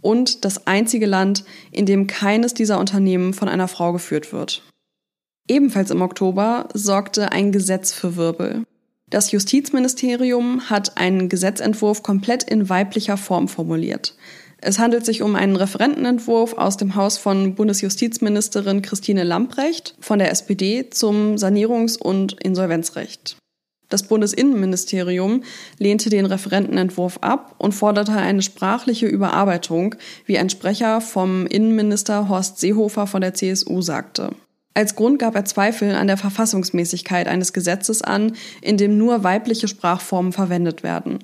Und 0.03 0.45
das 0.45 0.69
einzige 0.69 1.07
Land, 1.07 1.45
in 1.73 1.87
dem 1.87 2.07
keines 2.07 2.55
dieser 2.55 2.79
Unternehmen 2.79 3.33
von 3.35 3.49
einer 3.49 3.67
Frau 3.67 3.93
geführt 3.93 4.33
wird. 4.33 4.63
Ebenfalls 5.49 5.91
im 5.91 6.03
Oktober 6.03 6.69
sorgte 6.75 7.33
ein 7.33 7.53
Gesetz 7.53 7.93
für 7.93 8.17
Wirbel. 8.17 8.65
Das 9.09 9.31
Justizministerium 9.31 10.69
hat 10.69 10.99
einen 10.99 11.29
Gesetzentwurf 11.29 12.03
komplett 12.03 12.43
in 12.43 12.69
weiblicher 12.69 13.17
Form 13.17 13.47
formuliert. 13.47 14.17
Es 14.59 14.81
handelt 14.81 15.05
sich 15.05 15.23
um 15.23 15.37
einen 15.37 15.55
Referentenentwurf 15.55 16.55
aus 16.55 16.77
dem 16.77 16.97
Haus 16.97 17.19
von 17.19 17.55
Bundesjustizministerin 17.55 18.83
Christine 18.83 19.23
Lamprecht 19.23 19.95
von 20.01 20.19
der 20.19 20.33
SPD 20.33 20.91
zum 20.91 21.37
Sanierungs- 21.37 21.99
und 21.99 22.33
Insolvenzrecht. 22.43 23.37
Das 23.89 24.09
Bundesinnenministerium 24.09 25.45
lehnte 25.79 26.11
den 26.11 26.27
Referentenentwurf 26.27 27.19
ab 27.21 27.55
und 27.59 27.73
forderte 27.73 28.13
eine 28.13 28.43
sprachliche 28.43 29.07
Überarbeitung, 29.07 29.95
wie 30.25 30.39
ein 30.39 30.51
Sprecher 30.51 31.01
vom 31.01 31.47
Innenminister 31.47 32.29
Horst 32.29 32.59
Seehofer 32.59 33.07
von 33.07 33.21
der 33.21 33.35
CSU 33.35 33.83
sagte. 33.83 34.31
Als 34.77 34.95
Grund 34.95 35.19
gab 35.19 35.35
er 35.35 35.47
Zweifel 35.47 35.95
an 35.95 36.07
der 36.07 36.19
Verfassungsmäßigkeit 36.19 37.29
eines 37.29 37.55
Gesetzes 37.55 38.03
an, 38.03 38.33
in 38.61 38.77
dem 38.77 38.99
nur 38.99 39.25
weibliche 39.25 39.69
Sprachformen 39.69 40.33
verwendet 40.33 40.83
werden. 40.83 41.21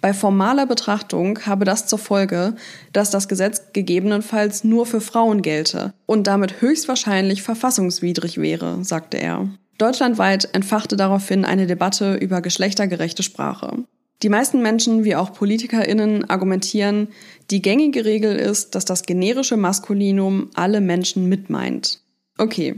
Bei 0.00 0.14
formaler 0.14 0.64
Betrachtung 0.64 1.38
habe 1.44 1.66
das 1.66 1.86
zur 1.86 1.98
Folge, 1.98 2.54
dass 2.94 3.10
das 3.10 3.28
Gesetz 3.28 3.74
gegebenenfalls 3.74 4.64
nur 4.64 4.86
für 4.86 5.02
Frauen 5.02 5.42
gelte 5.42 5.92
und 6.06 6.26
damit 6.26 6.62
höchstwahrscheinlich 6.62 7.42
verfassungswidrig 7.42 8.38
wäre, 8.38 8.82
sagte 8.82 9.18
er. 9.18 9.50
Deutschlandweit 9.76 10.48
entfachte 10.54 10.96
daraufhin 10.96 11.44
eine 11.44 11.66
Debatte 11.66 12.14
über 12.14 12.40
geschlechtergerechte 12.40 13.22
Sprache. 13.22 13.84
Die 14.22 14.30
meisten 14.30 14.62
Menschen, 14.62 15.04
wie 15.04 15.14
auch 15.14 15.34
PolitikerInnen, 15.34 16.30
argumentieren, 16.30 17.08
die 17.50 17.60
gängige 17.60 18.06
Regel 18.06 18.34
ist, 18.36 18.74
dass 18.74 18.86
das 18.86 19.02
generische 19.02 19.58
Maskulinum 19.58 20.48
alle 20.54 20.80
Menschen 20.80 21.28
mitmeint. 21.28 22.00
Okay, 22.38 22.76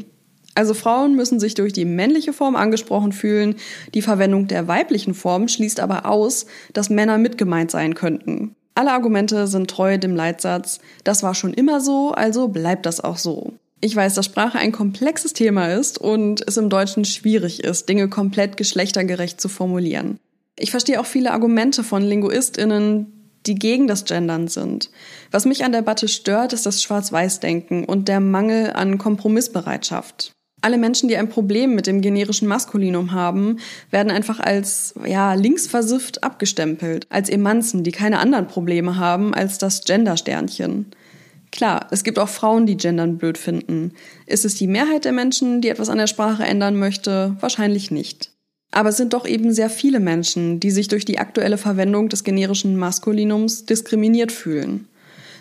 also 0.57 0.75
Frauen 0.75 1.15
müssen 1.15 1.39
sich 1.39 1.55
durch 1.55 1.73
die 1.73 1.85
männliche 1.85 2.33
Form 2.33 2.57
angesprochen 2.57 3.13
fühlen. 3.13 3.57
Die 3.95 4.03
Verwendung 4.03 4.49
der 4.49 4.67
weiblichen 4.67 5.15
Form 5.15 5.49
schließt 5.49 5.81
aber 5.81 6.07
aus, 6.07 6.47
dass 6.73 6.91
Männer 6.91 7.19
mitgemeint 7.19 7.71
sein 7.71 7.95
könnten. 7.95 8.57
Alle 8.75 8.93
Argumente 8.93 9.47
sind 9.47 9.71
treu 9.71 9.99
dem 9.99 10.17
Leitsatz, 10.17 10.81
das 11.05 11.23
war 11.23 11.35
schon 11.35 11.55
immer 11.55 11.81
so, 11.81 12.11
also 12.11 12.49
bleibt 12.49 12.85
das 12.85 13.01
auch 13.01 13.17
so. 13.17 13.55
Ich 13.81 13.95
weiß, 13.95 14.15
dass 14.15 14.27
Sprache 14.27 14.59
ein 14.59 14.73
komplexes 14.73 15.35
Thema 15.35 15.69
ist 15.73 15.99
und 15.99 16.47
es 16.47 16.57
im 16.57 16.71
Deutschen 16.71 17.05
schwierig 17.05 17.63
ist, 17.63 17.89
Dinge 17.89 18.09
komplett 18.09 18.57
geschlechtergerecht 18.57 19.41
zu 19.41 19.49
formulieren. 19.49 20.19
Ich 20.59 20.71
verstehe 20.71 21.01
auch 21.01 21.07
viele 21.07 21.33
Argumente 21.33 21.85
von 21.85 22.03
Linguistinnen, 22.03 23.13
die 23.47 23.55
gegen 23.55 23.87
das 23.87 24.05
Gendern 24.05 24.49
sind. 24.49 24.91
Was 25.31 25.45
mich 25.45 25.65
an 25.65 25.73
der 25.73 25.83
Debatte 25.83 26.09
stört, 26.09 26.53
ist 26.53 26.67
das 26.67 26.83
Schwarz-Weiß-Denken 26.83 27.85
und 27.85 28.09
der 28.09 28.21
Mangel 28.21 28.73
an 28.73 28.99
Kompromissbereitschaft. 28.99 30.36
Alle 30.63 30.79
Menschen, 30.79 31.09
die 31.09 31.17
ein 31.17 31.29
Problem 31.29 31.75
mit 31.75 31.87
dem 31.87 32.01
generischen 32.01 32.49
Maskulinum 32.49 33.13
haben, 33.13 33.59
werden 33.91 34.11
einfach 34.11 34.41
als 34.41 34.95
ja, 35.05 35.35
linksversifft 35.35 36.25
abgestempelt, 36.25 37.07
als 37.11 37.29
Emanzen, 37.29 37.85
die 37.85 37.93
keine 37.93 38.19
anderen 38.19 38.49
Probleme 38.49 38.97
haben 38.97 39.35
als 39.35 39.59
das 39.59 39.85
Gendersternchen. 39.85 40.87
Klar, 41.53 41.87
es 41.91 42.05
gibt 42.05 42.19
auch 42.19 42.29
Frauen, 42.29 42.67
die 42.67 42.77
Gendern 42.77 43.19
blöd 43.19 43.39
finden. 43.39 43.93
Ist 44.27 44.45
es 44.45 44.57
die 44.57 44.67
Mehrheit 44.67 45.05
der 45.05 45.13
Menschen, 45.13 45.61
die 45.61 45.69
etwas 45.69 45.89
an 45.89 45.99
der 45.99 46.07
Sprache 46.07 46.45
ändern 46.45 46.77
möchte? 46.77 47.37
Wahrscheinlich 47.41 47.91
nicht. 47.91 48.33
Aber 48.73 48.89
es 48.89 48.97
sind 48.97 49.13
doch 49.13 49.27
eben 49.27 49.53
sehr 49.53 49.71
viele 49.71 50.01
Menschen, 50.01 50.61
die 50.61 50.71
sich 50.71 50.89
durch 50.89 51.05
die 51.05 51.19
aktuelle 51.19 51.57
Verwendung 51.57 52.09
des 52.09 52.25
generischen 52.25 52.77
Maskulinums 52.77 53.65
diskriminiert 53.65 54.33
fühlen. 54.33 54.89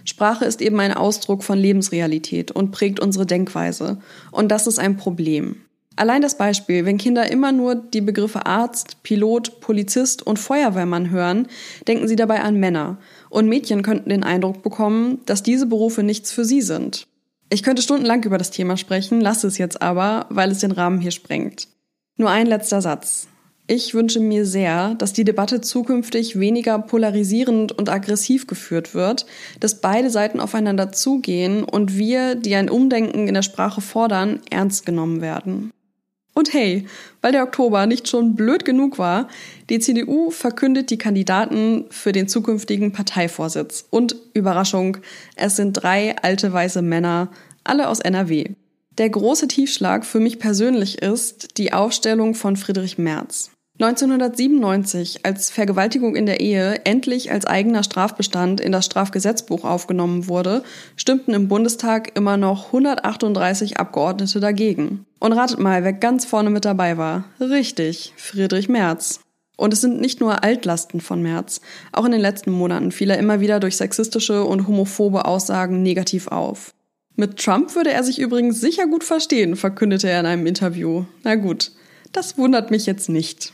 Sprache 0.05 0.45
ist 0.45 0.61
eben 0.61 0.79
ein 0.79 0.93
Ausdruck 0.93 1.43
von 1.43 1.57
Lebensrealität 1.57 2.51
und 2.51 2.71
prägt 2.71 2.99
unsere 2.99 3.25
Denkweise. 3.25 3.97
Und 4.31 4.49
das 4.49 4.67
ist 4.67 4.79
ein 4.79 4.97
Problem. 4.97 5.57
Allein 5.97 6.21
das 6.21 6.37
Beispiel, 6.37 6.85
wenn 6.85 6.97
Kinder 6.97 7.31
immer 7.31 7.51
nur 7.51 7.75
die 7.75 8.01
Begriffe 8.01 8.45
Arzt, 8.45 9.01
Pilot, 9.03 9.61
Polizist 9.61 10.25
und 10.25 10.39
Feuerwehrmann 10.39 11.09
hören, 11.09 11.47
denken 11.87 12.07
sie 12.07 12.17
dabei 12.17 12.41
an 12.41 12.59
Männer. 12.59 12.97
Und 13.29 13.47
Mädchen 13.47 13.81
könnten 13.81 14.09
den 14.09 14.23
Eindruck 14.23 14.61
bekommen, 14.61 15.21
dass 15.25 15.43
diese 15.43 15.67
Berufe 15.67 16.03
nichts 16.03 16.31
für 16.31 16.43
sie 16.43 16.61
sind. 16.61 17.07
Ich 17.49 17.63
könnte 17.63 17.81
stundenlang 17.81 18.23
über 18.23 18.37
das 18.37 18.51
Thema 18.51 18.75
sprechen, 18.75 19.21
lasse 19.21 19.47
es 19.47 19.57
jetzt 19.57 19.81
aber, 19.81 20.25
weil 20.29 20.51
es 20.51 20.59
den 20.59 20.71
Rahmen 20.71 20.99
hier 20.99 21.11
sprengt. 21.11 21.67
Nur 22.17 22.29
ein 22.29 22.47
letzter 22.47 22.81
Satz. 22.81 23.27
Ich 23.67 23.95
wünsche 23.95 24.19
mir 24.19 24.45
sehr, 24.45 24.93
dass 24.93 25.11
die 25.11 25.23
Debatte 25.23 25.59
zukünftig 25.59 26.39
weniger 26.39 26.77
polarisierend 26.77 27.71
und 27.71 27.89
aggressiv 27.89 28.45
geführt 28.45 28.93
wird, 28.93 29.25
dass 29.59 29.81
beide 29.81 30.11
Seiten 30.11 30.39
aufeinander 30.39 30.91
zugehen 30.91 31.63
und 31.63 31.97
wir, 31.97 32.35
die 32.35 32.53
ein 32.53 32.69
Umdenken 32.69 33.27
in 33.27 33.33
der 33.33 33.41
Sprache 33.41 33.81
fordern, 33.81 34.39
ernst 34.51 34.85
genommen 34.85 35.19
werden. 35.19 35.71
Und 36.35 36.53
hey, 36.53 36.85
weil 37.21 37.31
der 37.31 37.41
Oktober 37.41 37.87
nicht 37.87 38.07
schon 38.07 38.35
blöd 38.35 38.65
genug 38.65 38.99
war, 38.99 39.29
die 39.71 39.79
CDU 39.79 40.29
verkündet 40.29 40.91
die 40.91 40.99
Kandidaten 40.99 41.85
für 41.89 42.11
den 42.11 42.27
zukünftigen 42.27 42.91
Parteivorsitz. 42.91 43.85
Und 43.89 44.15
Überraschung, 44.33 44.97
es 45.37 45.55
sind 45.55 45.73
drei 45.73 46.15
alte 46.21 46.53
weiße 46.53 46.83
Männer, 46.83 47.31
alle 47.63 47.89
aus 47.89 47.99
NRW. 47.99 48.51
Der 48.99 49.09
große 49.09 49.47
Tiefschlag 49.47 50.05
für 50.05 50.19
mich 50.19 50.37
persönlich 50.37 51.01
ist 51.01 51.57
die 51.57 51.73
Aufstellung 51.73 52.35
von 52.35 52.57
Friedrich 52.57 52.97
Merz. 52.97 53.54
1997, 53.77 55.25
als 55.25 55.49
Vergewaltigung 55.49 56.15
in 56.15 56.25
der 56.25 56.39
Ehe 56.39 56.85
endlich 56.85 57.33
als 57.33 57.45
eigener 57.45 57.83
Strafbestand 57.83 58.61
in 58.61 58.71
das 58.71 58.85
Strafgesetzbuch 58.85 59.65
aufgenommen 59.65 60.29
wurde, 60.29 60.63
stimmten 60.95 61.33
im 61.33 61.49
Bundestag 61.49 62.15
immer 62.15 62.37
noch 62.37 62.67
138 62.67 63.77
Abgeordnete 63.77 64.39
dagegen. 64.39 65.05
Und 65.19 65.33
ratet 65.33 65.59
mal, 65.59 65.83
wer 65.83 65.91
ganz 65.91 66.23
vorne 66.23 66.51
mit 66.51 66.63
dabei 66.63 66.97
war. 66.97 67.25
Richtig, 67.41 68.13
Friedrich 68.15 68.69
Merz. 68.69 69.19
Und 69.57 69.73
es 69.73 69.81
sind 69.81 69.99
nicht 69.99 70.21
nur 70.21 70.41
Altlasten 70.41 71.01
von 71.01 71.21
Merz. 71.21 71.59
Auch 71.91 72.05
in 72.05 72.13
den 72.13 72.21
letzten 72.21 72.51
Monaten 72.51 72.93
fiel 72.93 73.09
er 73.09 73.19
immer 73.19 73.41
wieder 73.41 73.59
durch 73.59 73.75
sexistische 73.75 74.45
und 74.45 74.67
homophobe 74.67 75.25
Aussagen 75.25 75.81
negativ 75.81 76.29
auf. 76.29 76.73
Mit 77.17 77.39
Trump 77.39 77.75
würde 77.75 77.91
er 77.91 78.03
sich 78.03 78.19
übrigens 78.19 78.61
sicher 78.61 78.87
gut 78.87 79.03
verstehen, 79.03 79.57
verkündete 79.57 80.09
er 80.09 80.21
in 80.21 80.25
einem 80.25 80.45
Interview. 80.45 81.03
Na 81.23 81.35
gut, 81.35 81.71
das 82.13 82.37
wundert 82.37 82.71
mich 82.71 82.85
jetzt 82.85 83.09
nicht. 83.09 83.53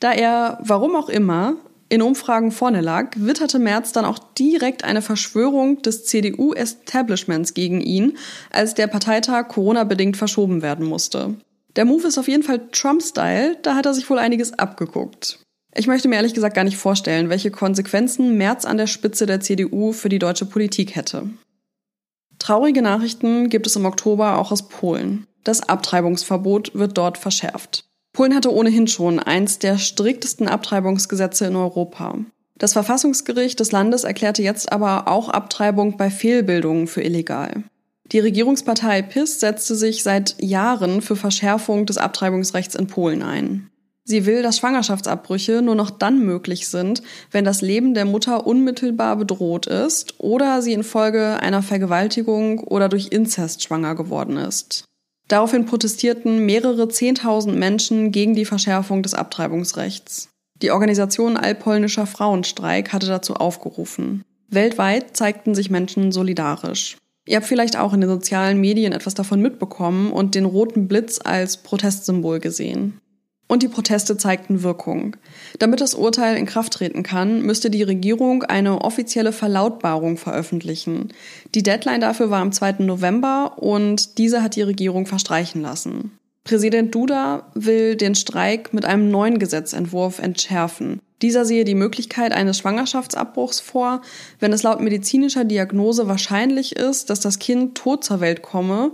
Da 0.00 0.12
er, 0.12 0.58
warum 0.62 0.96
auch 0.96 1.08
immer, 1.08 1.56
in 1.88 2.02
Umfragen 2.02 2.50
vorne 2.50 2.80
lag, 2.80 3.12
witterte 3.16 3.58
Merz 3.58 3.92
dann 3.92 4.04
auch 4.04 4.18
direkt 4.18 4.84
eine 4.84 5.02
Verschwörung 5.02 5.82
des 5.82 6.04
CDU-Establishments 6.04 7.54
gegen 7.54 7.80
ihn, 7.80 8.16
als 8.50 8.74
der 8.74 8.86
Parteitag 8.86 9.48
Corona-bedingt 9.48 10.16
verschoben 10.16 10.62
werden 10.62 10.86
musste. 10.86 11.34
Der 11.76 11.84
Move 11.84 12.06
ist 12.06 12.18
auf 12.18 12.28
jeden 12.28 12.42
Fall 12.42 12.68
Trump-Style, 12.72 13.58
da 13.62 13.74
hat 13.74 13.86
er 13.86 13.94
sich 13.94 14.08
wohl 14.08 14.18
einiges 14.18 14.58
abgeguckt. 14.58 15.38
Ich 15.76 15.86
möchte 15.88 16.08
mir 16.08 16.16
ehrlich 16.16 16.34
gesagt 16.34 16.54
gar 16.54 16.64
nicht 16.64 16.76
vorstellen, 16.76 17.28
welche 17.28 17.50
Konsequenzen 17.50 18.36
Merz 18.38 18.64
an 18.64 18.76
der 18.76 18.86
Spitze 18.86 19.26
der 19.26 19.40
CDU 19.40 19.92
für 19.92 20.08
die 20.08 20.20
deutsche 20.20 20.46
Politik 20.46 20.94
hätte. 20.94 21.28
Traurige 22.38 22.82
Nachrichten 22.82 23.48
gibt 23.48 23.66
es 23.66 23.76
im 23.76 23.84
Oktober 23.84 24.38
auch 24.38 24.52
aus 24.52 24.68
Polen. 24.68 25.26
Das 25.42 25.68
Abtreibungsverbot 25.68 26.74
wird 26.74 26.96
dort 26.96 27.18
verschärft. 27.18 27.83
Polen 28.14 28.34
hatte 28.34 28.54
ohnehin 28.54 28.86
schon 28.86 29.18
eins 29.18 29.58
der 29.58 29.76
striktesten 29.76 30.48
Abtreibungsgesetze 30.48 31.46
in 31.46 31.56
Europa. 31.56 32.16
Das 32.56 32.72
Verfassungsgericht 32.72 33.58
des 33.58 33.72
Landes 33.72 34.04
erklärte 34.04 34.40
jetzt 34.40 34.72
aber 34.72 35.08
auch 35.08 35.28
Abtreibung 35.28 35.96
bei 35.96 36.10
Fehlbildungen 36.10 36.86
für 36.86 37.02
illegal. 37.02 37.64
Die 38.12 38.20
Regierungspartei 38.20 39.02
PIS 39.02 39.40
setzte 39.40 39.74
sich 39.74 40.04
seit 40.04 40.36
Jahren 40.40 41.02
für 41.02 41.16
Verschärfung 41.16 41.86
des 41.86 41.98
Abtreibungsrechts 41.98 42.76
in 42.76 42.86
Polen 42.86 43.22
ein. 43.22 43.68
Sie 44.04 44.26
will, 44.26 44.42
dass 44.42 44.58
Schwangerschaftsabbrüche 44.58 45.62
nur 45.62 45.74
noch 45.74 45.90
dann 45.90 46.24
möglich 46.24 46.68
sind, 46.68 47.02
wenn 47.32 47.44
das 47.44 47.62
Leben 47.62 47.94
der 47.94 48.04
Mutter 48.04 48.46
unmittelbar 48.46 49.16
bedroht 49.16 49.66
ist 49.66 50.20
oder 50.20 50.62
sie 50.62 50.74
infolge 50.74 51.40
einer 51.40 51.62
Vergewaltigung 51.62 52.60
oder 52.60 52.88
durch 52.88 53.08
Inzest 53.10 53.64
schwanger 53.64 53.96
geworden 53.96 54.36
ist. 54.36 54.84
Daraufhin 55.28 55.66
protestierten 55.66 56.44
mehrere 56.44 56.88
Zehntausend 56.88 57.56
Menschen 57.56 58.12
gegen 58.12 58.34
die 58.34 58.44
Verschärfung 58.44 59.02
des 59.02 59.14
Abtreibungsrechts. 59.14 60.28
Die 60.62 60.70
Organisation 60.70 61.36
Allpolnischer 61.36 62.06
Frauenstreik 62.06 62.92
hatte 62.92 63.06
dazu 63.06 63.34
aufgerufen. 63.34 64.22
Weltweit 64.48 65.16
zeigten 65.16 65.54
sich 65.54 65.70
Menschen 65.70 66.12
solidarisch. 66.12 66.96
Ihr 67.26 67.36
habt 67.36 67.46
vielleicht 67.46 67.76
auch 67.76 67.94
in 67.94 68.02
den 68.02 68.10
sozialen 68.10 68.60
Medien 68.60 68.92
etwas 68.92 69.14
davon 69.14 69.40
mitbekommen 69.40 70.12
und 70.12 70.34
den 70.34 70.44
roten 70.44 70.88
Blitz 70.88 71.20
als 71.24 71.56
Protestsymbol 71.56 72.38
gesehen. 72.38 73.00
Und 73.46 73.62
die 73.62 73.68
Proteste 73.68 74.16
zeigten 74.16 74.62
Wirkung. 74.62 75.16
Damit 75.58 75.80
das 75.80 75.94
Urteil 75.94 76.36
in 76.36 76.46
Kraft 76.46 76.72
treten 76.72 77.02
kann, 77.02 77.42
müsste 77.42 77.70
die 77.70 77.82
Regierung 77.82 78.42
eine 78.42 78.80
offizielle 78.80 79.32
Verlautbarung 79.32 80.16
veröffentlichen. 80.16 81.12
Die 81.54 81.62
Deadline 81.62 82.00
dafür 82.00 82.30
war 82.30 82.40
am 82.40 82.52
2. 82.52 82.76
November 82.78 83.58
und 83.58 84.18
diese 84.18 84.42
hat 84.42 84.56
die 84.56 84.62
Regierung 84.62 85.06
verstreichen 85.06 85.60
lassen. 85.60 86.12
Präsident 86.44 86.94
Duda 86.94 87.50
will 87.54 87.96
den 87.96 88.14
Streik 88.14 88.74
mit 88.74 88.84
einem 88.84 89.10
neuen 89.10 89.38
Gesetzentwurf 89.38 90.18
entschärfen. 90.18 91.00
Dieser 91.22 91.46
sehe 91.46 91.64
die 91.64 91.74
Möglichkeit 91.74 92.32
eines 92.32 92.58
Schwangerschaftsabbruchs 92.58 93.60
vor, 93.60 94.02
wenn 94.40 94.52
es 94.52 94.62
laut 94.62 94.80
medizinischer 94.80 95.44
Diagnose 95.44 96.06
wahrscheinlich 96.06 96.76
ist, 96.76 97.08
dass 97.08 97.20
das 97.20 97.38
Kind 97.38 97.76
tot 97.76 98.04
zur 98.04 98.20
Welt 98.20 98.42
komme 98.42 98.92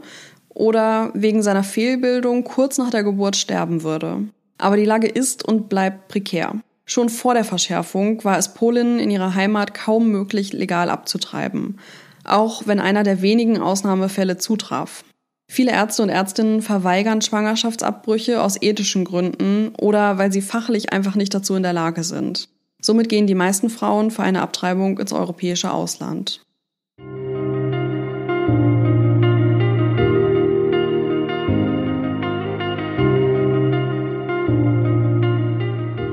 oder 0.48 1.10
wegen 1.14 1.42
seiner 1.42 1.64
Fehlbildung 1.64 2.44
kurz 2.44 2.78
nach 2.78 2.90
der 2.90 3.02
Geburt 3.02 3.34
sterben 3.34 3.82
würde. 3.82 4.28
Aber 4.60 4.76
die 4.76 4.84
Lage 4.84 5.08
ist 5.08 5.46
und 5.46 5.68
bleibt 5.68 6.08
prekär. 6.08 6.54
Schon 6.84 7.08
vor 7.08 7.34
der 7.34 7.44
Verschärfung 7.44 8.24
war 8.24 8.36
es 8.36 8.52
Polinnen 8.52 8.98
in 8.98 9.10
ihrer 9.10 9.34
Heimat 9.34 9.74
kaum 9.74 10.08
möglich, 10.08 10.52
legal 10.52 10.90
abzutreiben, 10.90 11.78
auch 12.24 12.66
wenn 12.66 12.80
einer 12.80 13.04
der 13.04 13.22
wenigen 13.22 13.62
Ausnahmefälle 13.62 14.38
zutraf. 14.38 15.04
Viele 15.48 15.72
Ärzte 15.72 16.02
und 16.02 16.10
Ärztinnen 16.10 16.62
verweigern 16.62 17.22
Schwangerschaftsabbrüche 17.22 18.42
aus 18.42 18.60
ethischen 18.60 19.04
Gründen 19.04 19.72
oder 19.78 20.18
weil 20.18 20.32
sie 20.32 20.42
fachlich 20.42 20.92
einfach 20.92 21.16
nicht 21.16 21.34
dazu 21.34 21.54
in 21.54 21.62
der 21.62 21.72
Lage 21.72 22.04
sind. 22.04 22.48
Somit 22.80 23.08
gehen 23.08 23.26
die 23.26 23.34
meisten 23.34 23.70
Frauen 23.70 24.10
für 24.10 24.22
eine 24.22 24.42
Abtreibung 24.42 24.98
ins 24.98 25.12
europäische 25.12 25.72
Ausland. 25.72 26.40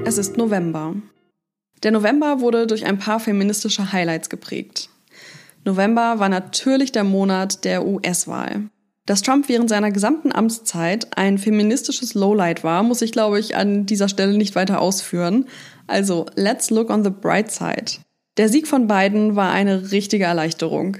Es 0.07 0.17
ist 0.17 0.37
November. 0.37 0.95
Der 1.83 1.91
November 1.91 2.39
wurde 2.39 2.65
durch 2.65 2.85
ein 2.85 2.97
paar 2.97 3.19
feministische 3.19 3.91
Highlights 3.91 4.29
geprägt. 4.29 4.87
November 5.65 6.17
war 6.17 6.29
natürlich 6.29 6.93
der 6.93 7.03
Monat 7.03 7.65
der 7.65 7.85
US-Wahl. 7.85 8.69
Dass 9.05 9.21
Trump 9.21 9.49
während 9.49 9.67
seiner 9.67 9.91
gesamten 9.91 10.31
Amtszeit 10.31 11.17
ein 11.17 11.37
feministisches 11.37 12.13
Lowlight 12.13 12.63
war, 12.63 12.83
muss 12.83 13.01
ich, 13.01 13.11
glaube 13.11 13.37
ich, 13.37 13.57
an 13.57 13.85
dieser 13.85 14.07
Stelle 14.07 14.37
nicht 14.37 14.55
weiter 14.55 14.79
ausführen. 14.79 15.43
Also, 15.87 16.25
let's 16.35 16.69
look 16.69 16.89
on 16.89 17.03
the 17.03 17.09
bright 17.09 17.51
side. 17.51 17.99
Der 18.37 18.47
Sieg 18.47 18.65
von 18.65 18.87
Biden 18.87 19.35
war 19.35 19.51
eine 19.51 19.91
richtige 19.91 20.23
Erleichterung. 20.23 20.99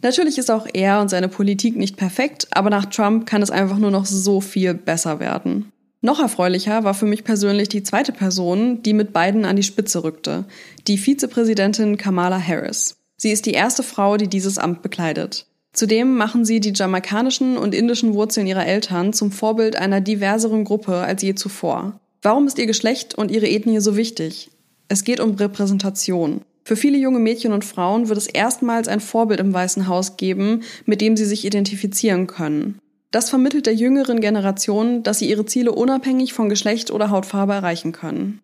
Natürlich 0.00 0.38
ist 0.38 0.50
auch 0.50 0.66
er 0.72 1.02
und 1.02 1.10
seine 1.10 1.28
Politik 1.28 1.76
nicht 1.76 1.98
perfekt, 1.98 2.48
aber 2.52 2.70
nach 2.70 2.86
Trump 2.86 3.26
kann 3.26 3.42
es 3.42 3.50
einfach 3.50 3.76
nur 3.76 3.90
noch 3.90 4.06
so 4.06 4.40
viel 4.40 4.72
besser 4.72 5.20
werden. 5.20 5.72
Noch 6.06 6.20
erfreulicher 6.20 6.84
war 6.84 6.94
für 6.94 7.04
mich 7.04 7.24
persönlich 7.24 7.68
die 7.68 7.82
zweite 7.82 8.12
Person, 8.12 8.80
die 8.80 8.92
mit 8.92 9.12
Biden 9.12 9.44
an 9.44 9.56
die 9.56 9.64
Spitze 9.64 10.04
rückte, 10.04 10.44
die 10.86 10.98
Vizepräsidentin 10.98 11.96
Kamala 11.96 12.40
Harris. 12.40 12.94
Sie 13.16 13.32
ist 13.32 13.44
die 13.44 13.54
erste 13.54 13.82
Frau, 13.82 14.16
die 14.16 14.28
dieses 14.28 14.56
Amt 14.56 14.82
bekleidet. 14.82 15.46
Zudem 15.72 16.14
machen 16.14 16.44
sie 16.44 16.60
die 16.60 16.72
jamaikanischen 16.72 17.56
und 17.56 17.74
indischen 17.74 18.14
Wurzeln 18.14 18.46
ihrer 18.46 18.64
Eltern 18.64 19.14
zum 19.14 19.32
Vorbild 19.32 19.74
einer 19.74 20.00
diverseren 20.00 20.62
Gruppe 20.62 20.94
als 20.94 21.22
je 21.22 21.34
zuvor. 21.34 21.98
Warum 22.22 22.46
ist 22.46 22.60
ihr 22.60 22.66
Geschlecht 22.66 23.16
und 23.16 23.32
ihre 23.32 23.48
Ethnie 23.48 23.80
so 23.80 23.96
wichtig? 23.96 24.52
Es 24.86 25.02
geht 25.02 25.18
um 25.18 25.34
Repräsentation. 25.34 26.42
Für 26.62 26.76
viele 26.76 26.98
junge 26.98 27.18
Mädchen 27.18 27.52
und 27.52 27.64
Frauen 27.64 28.08
wird 28.08 28.18
es 28.18 28.28
erstmals 28.28 28.86
ein 28.86 29.00
Vorbild 29.00 29.40
im 29.40 29.52
Weißen 29.52 29.88
Haus 29.88 30.16
geben, 30.16 30.62
mit 30.84 31.00
dem 31.00 31.16
sie 31.16 31.24
sich 31.24 31.44
identifizieren 31.44 32.28
können. 32.28 32.78
Das 33.10 33.30
vermittelt 33.30 33.66
der 33.66 33.74
jüngeren 33.74 34.20
Generation, 34.20 35.02
dass 35.02 35.20
sie 35.20 35.28
ihre 35.28 35.46
Ziele 35.46 35.72
unabhängig 35.72 36.32
von 36.32 36.48
Geschlecht 36.48 36.90
oder 36.90 37.10
Hautfarbe 37.10 37.54
erreichen 37.54 37.92
können. 37.92 38.40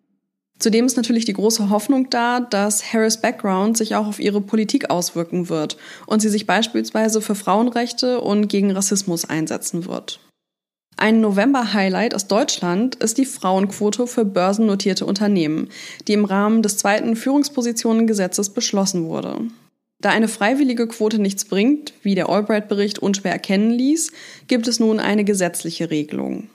Zudem 0.59 0.85
ist 0.85 0.95
natürlich 0.95 1.25
die 1.25 1.33
große 1.33 1.69
Hoffnung 1.69 2.09
da, 2.09 2.39
dass 2.39 2.93
Harris 2.93 3.17
Background 3.17 3.77
sich 3.77 3.95
auch 3.95 4.07
auf 4.07 4.19
ihre 4.19 4.39
Politik 4.39 4.89
auswirken 4.89 5.49
wird 5.49 5.77
und 6.05 6.21
sie 6.21 6.29
sich 6.29 6.45
beispielsweise 6.45 7.21
für 7.21 7.35
Frauenrechte 7.35 8.21
und 8.21 8.47
gegen 8.47 8.71
Rassismus 8.71 9.25
einsetzen 9.25 9.85
wird. 9.85 10.19
Ein 10.95 11.21
November-Highlight 11.21 12.15
aus 12.15 12.27
Deutschland 12.27 12.95
ist 12.95 13.17
die 13.17 13.25
Frauenquote 13.25 14.07
für 14.07 14.25
börsennotierte 14.25 15.05
Unternehmen, 15.05 15.69
die 16.07 16.13
im 16.13 16.23
Rahmen 16.23 16.61
des 16.61 16.77
zweiten 16.77 17.15
Führungspositionengesetzes 17.15 18.51
beschlossen 18.51 19.05
wurde. 19.05 19.39
Da 20.03 20.09
eine 20.09 20.27
freiwillige 20.27 20.85
Quote 20.85 21.17
nichts 21.17 21.45
bringt, 21.45 21.93
wie 22.01 22.13
der 22.13 22.27
Albright-Bericht 22.27 22.99
unschwer 22.99 23.31
erkennen 23.31 23.71
ließ, 23.71 24.11
gibt 24.49 24.67
es 24.67 24.81
nun 24.81 24.99
eine 24.99 25.23
gesetzliche 25.23 25.89
Regelung. 25.91 26.49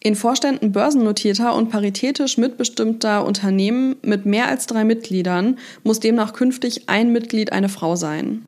In 0.00 0.14
Vorständen 0.14 0.70
börsennotierter 0.70 1.56
und 1.56 1.70
paritätisch 1.70 2.38
mitbestimmter 2.38 3.26
Unternehmen 3.26 3.96
mit 4.02 4.26
mehr 4.26 4.46
als 4.46 4.68
drei 4.68 4.84
Mitgliedern 4.84 5.58
muss 5.82 5.98
demnach 5.98 6.34
künftig 6.34 6.88
ein 6.88 7.10
Mitglied 7.10 7.50
eine 7.50 7.68
Frau 7.68 7.96
sein. 7.96 8.44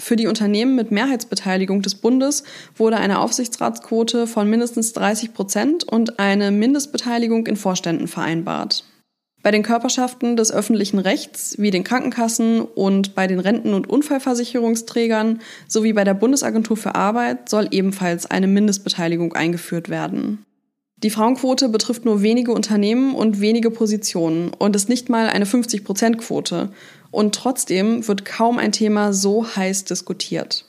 Für 0.00 0.16
die 0.16 0.26
Unternehmen 0.26 0.74
mit 0.74 0.90
Mehrheitsbeteiligung 0.90 1.82
des 1.82 1.94
Bundes 1.94 2.42
wurde 2.74 2.96
eine 2.96 3.20
Aufsichtsratsquote 3.20 4.26
von 4.26 4.50
mindestens 4.50 4.94
30 4.94 5.32
Prozent 5.32 5.84
und 5.84 6.18
eine 6.18 6.50
Mindestbeteiligung 6.50 7.46
in 7.46 7.54
Vorständen 7.54 8.08
vereinbart. 8.08 8.82
Bei 9.42 9.50
den 9.50 9.62
Körperschaften 9.62 10.36
des 10.36 10.50
öffentlichen 10.50 10.98
Rechts 10.98 11.56
wie 11.58 11.70
den 11.70 11.84
Krankenkassen 11.84 12.62
und 12.62 13.14
bei 13.14 13.26
den 13.26 13.38
Renten- 13.38 13.74
und 13.74 13.88
Unfallversicherungsträgern 13.88 15.40
sowie 15.68 15.92
bei 15.92 16.04
der 16.04 16.14
Bundesagentur 16.14 16.76
für 16.76 16.94
Arbeit 16.94 17.48
soll 17.48 17.68
ebenfalls 17.70 18.26
eine 18.26 18.48
Mindestbeteiligung 18.48 19.34
eingeführt 19.34 19.88
werden. 19.88 20.44
Die 20.98 21.10
Frauenquote 21.10 21.68
betrifft 21.68 22.06
nur 22.06 22.22
wenige 22.22 22.52
Unternehmen 22.52 23.14
und 23.14 23.40
wenige 23.40 23.70
Positionen 23.70 24.50
und 24.54 24.74
ist 24.74 24.88
nicht 24.88 25.10
mal 25.10 25.28
eine 25.28 25.44
50-Prozent-Quote. 25.44 26.70
Und 27.10 27.34
trotzdem 27.34 28.08
wird 28.08 28.24
kaum 28.24 28.58
ein 28.58 28.72
Thema 28.72 29.12
so 29.12 29.46
heiß 29.46 29.84
diskutiert. 29.84 30.64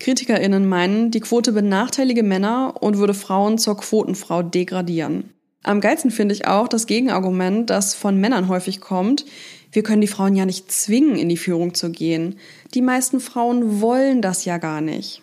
KritikerInnen 0.00 0.68
meinen, 0.68 1.10
die 1.12 1.20
Quote 1.20 1.52
benachteilige 1.52 2.24
Männer 2.24 2.74
und 2.80 2.98
würde 2.98 3.14
Frauen 3.14 3.56
zur 3.58 3.76
Quotenfrau 3.76 4.42
degradieren. 4.42 5.30
Am 5.64 5.80
geilsten 5.80 6.10
finde 6.10 6.34
ich 6.34 6.46
auch 6.46 6.68
das 6.68 6.86
Gegenargument, 6.86 7.68
das 7.68 7.94
von 7.94 8.18
Männern 8.18 8.48
häufig 8.48 8.80
kommt. 8.80 9.24
Wir 9.72 9.82
können 9.82 10.00
die 10.00 10.06
Frauen 10.06 10.34
ja 10.34 10.46
nicht 10.46 10.70
zwingen, 10.72 11.16
in 11.16 11.28
die 11.28 11.36
Führung 11.36 11.74
zu 11.74 11.90
gehen. 11.90 12.36
Die 12.74 12.82
meisten 12.82 13.20
Frauen 13.20 13.80
wollen 13.80 14.22
das 14.22 14.44
ja 14.44 14.58
gar 14.58 14.80
nicht. 14.80 15.22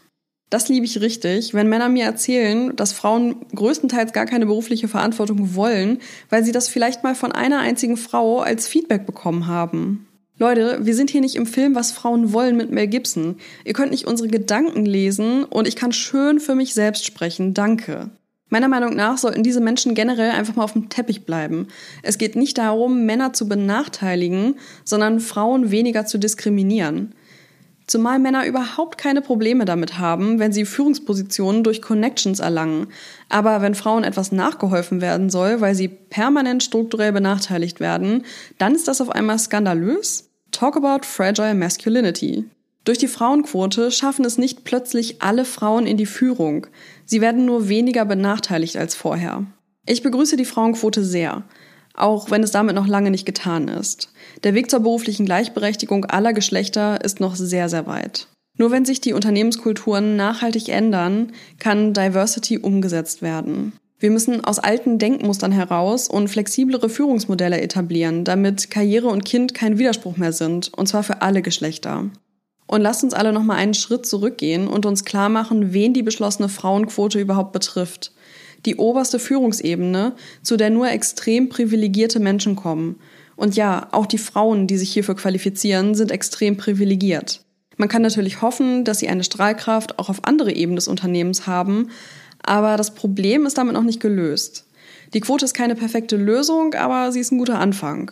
Das 0.52 0.70
liebe 0.70 0.86
ich 0.86 1.02
richtig, 1.02 1.54
wenn 1.54 1.68
Männer 1.68 1.90
mir 1.90 2.06
erzählen, 2.06 2.76
dass 2.76 2.94
Frauen 2.94 3.38
größtenteils 3.56 4.14
gar 4.14 4.26
keine 4.26 4.46
berufliche 4.46 4.88
Verantwortung 4.88 5.56
wollen, 5.56 6.00
weil 6.30 6.44
sie 6.44 6.52
das 6.52 6.68
vielleicht 6.68 7.04
mal 7.04 7.16
von 7.16 7.32
einer 7.32 7.60
einzigen 7.60 7.98
Frau 7.98 8.42
als 8.42 8.68
Feedback 8.68 9.08
bekommen 9.08 9.48
haben. 9.48 10.08
Leute, 10.38 10.86
wir 10.86 10.96
sind 10.96 11.10
hier 11.10 11.22
nicht 11.22 11.36
im 11.36 11.46
Film, 11.46 11.76
was 11.76 11.92
Frauen 11.92 12.32
wollen 12.34 12.58
mit 12.58 12.70
Mel 12.70 12.88
Gibson. 12.88 13.38
Ihr 13.64 13.74
könnt 13.74 13.92
nicht 13.92 14.06
unsere 14.06 14.30
Gedanken 14.30 14.86
lesen 14.86 15.46
und 15.46 15.68
ich 15.68 15.76
kann 15.76 15.94
schön 15.94 16.40
für 16.40 16.56
mich 16.56 16.74
selbst 16.74 17.06
sprechen. 17.06 17.54
Danke. 17.54 18.12
Meiner 18.50 18.68
Meinung 18.68 18.96
nach 18.96 19.18
sollten 19.18 19.44
diese 19.44 19.60
Menschen 19.60 19.96
generell 19.96 20.32
einfach 20.32 20.56
mal 20.56 20.64
auf 20.64 20.74
dem 20.74 20.90
Teppich 20.90 21.26
bleiben. 21.26 21.68
Es 22.04 22.18
geht 22.18 22.36
nicht 22.36 22.58
darum, 22.58 23.06
Männer 23.06 23.34
zu 23.34 23.50
benachteiligen, 23.50 24.56
sondern 24.84 25.20
Frauen 25.20 25.72
weniger 25.72 26.06
zu 26.06 26.20
diskriminieren. 26.20 27.16
Zumal 27.88 28.18
Männer 28.18 28.48
überhaupt 28.48 28.98
keine 28.98 29.22
Probleme 29.22 29.66
damit 29.66 30.00
haben, 30.00 30.40
wenn 30.40 30.52
sie 30.52 30.66
Führungspositionen 30.66 31.64
durch 31.64 31.84
Connections 31.84 32.40
erlangen. 32.40 32.88
Aber 33.30 33.62
wenn 33.62 33.76
Frauen 33.76 34.04
etwas 34.04 34.32
nachgeholfen 34.32 35.02
werden 35.02 35.30
soll, 35.30 35.62
weil 35.62 35.76
sie 35.76 35.88
permanent 35.88 36.64
strukturell 36.64 37.12
benachteiligt 37.12 37.80
werden, 37.80 38.24
dann 38.58 38.74
ist 38.74 38.88
das 38.88 39.02
auf 39.02 39.10
einmal 39.10 39.38
skandalös? 39.38 40.30
Talk 40.52 40.78
about 40.78 41.06
fragile 41.06 41.54
masculinity. 41.54 42.46
Durch 42.86 42.98
die 42.98 43.08
Frauenquote 43.08 43.92
schaffen 43.92 44.24
es 44.24 44.38
nicht 44.38 44.64
plötzlich 44.64 45.22
alle 45.22 45.44
Frauen 45.44 45.86
in 45.86 45.98
die 45.98 46.06
Führung. 46.06 46.68
Sie 47.06 47.20
werden 47.20 47.46
nur 47.46 47.68
weniger 47.68 48.06
benachteiligt 48.06 48.78
als 48.78 48.96
vorher. 48.96 49.46
Ich 49.86 50.02
begrüße 50.02 50.38
die 50.38 50.46
Frauenquote 50.46 51.04
sehr 51.04 51.44
auch 51.98 52.32
wenn 52.32 52.44
es 52.44 52.52
damit 52.52 52.76
noch 52.76 52.88
lange 52.88 53.12
nicht 53.12 53.26
getan 53.26 53.68
ist. 53.68 54.10
Der 54.44 54.54
Weg 54.54 54.70
zur 54.70 54.82
beruflichen 54.82 55.26
Gleichberechtigung 55.26 56.06
aller 56.06 56.34
Geschlechter 56.34 57.04
ist 57.04 57.20
noch 57.20 57.36
sehr, 57.36 57.70
sehr 57.70 57.88
weit. 57.88 58.28
Nur 58.58 58.72
wenn 58.72 58.86
sich 58.86 59.02
die 59.02 59.14
Unternehmenskulturen 59.14 60.16
nachhaltig 60.16 60.70
ändern, 60.70 61.34
kann 61.60 61.94
Diversity 61.94 62.58
umgesetzt 62.58 63.22
werden. 63.22 63.74
Wir 64.00 64.12
müssen 64.12 64.44
aus 64.44 64.60
alten 64.60 64.98
Denkmustern 65.00 65.52
heraus 65.52 66.10
und 66.10 66.28
flexiblere 66.28 66.90
Führungsmodelle 66.90 67.60
etablieren, 67.60 68.24
damit 68.24 68.70
Karriere 68.70 69.08
und 69.08 69.26
Kind 69.26 69.54
kein 69.54 69.78
Widerspruch 69.78 70.18
mehr 70.18 70.34
sind, 70.34 70.72
und 70.74 70.88
zwar 70.88 71.04
für 71.04 71.22
alle 71.22 71.42
Geschlechter. 71.42 72.10
Und 72.68 72.82
lasst 72.82 73.04
uns 73.04 73.14
alle 73.14 73.32
nochmal 73.32 73.58
einen 73.58 73.76
Schritt 73.76 74.06
zurückgehen 74.06 74.68
und 74.68 74.86
uns 74.86 75.06
klar 75.06 75.30
machen, 75.30 75.74
wen 75.74 75.94
die 75.94 76.04
beschlossene 76.04 76.50
Frauenquote 76.50 77.20
überhaupt 77.20 77.52
betrifft 77.52 78.12
die 78.66 78.76
oberste 78.76 79.20
Führungsebene, 79.20 80.14
zu 80.42 80.58
der 80.58 80.70
nur 80.70 80.90
extrem 80.90 81.50
privilegierte 81.50 82.20
Menschen 82.20 82.56
kommen. 82.56 83.00
Und 83.36 83.56
ja, 83.56 83.88
auch 83.92 84.06
die 84.06 84.18
Frauen, 84.18 84.68
die 84.68 84.78
sich 84.78 84.92
hierfür 84.92 85.16
qualifizieren, 85.16 85.96
sind 85.96 86.12
extrem 86.12 86.58
privilegiert. 86.58 87.42
Man 87.78 87.90
kann 87.90 88.02
natürlich 88.02 88.42
hoffen, 88.42 88.86
dass 88.86 89.00
sie 89.00 89.10
eine 89.10 89.24
Strahlkraft 89.24 90.00
auch 90.00 90.10
auf 90.10 90.24
andere 90.24 90.54
Ebenen 90.54 90.78
des 90.78 90.88
Unternehmens 90.88 91.46
haben, 91.46 91.90
aber 92.42 92.78
das 92.78 92.96
Problem 92.96 93.46
ist 93.46 93.58
damit 93.58 93.74
noch 93.74 93.84
nicht 93.84 94.00
gelöst. 94.00 94.68
Die 95.14 95.20
Quote 95.20 95.46
ist 95.46 95.54
keine 95.54 95.76
perfekte 95.76 96.16
Lösung, 96.16 96.74
aber 96.74 97.12
sie 97.12 97.20
ist 97.20 97.32
ein 97.32 97.38
guter 97.38 97.60
Anfang. 97.60 98.12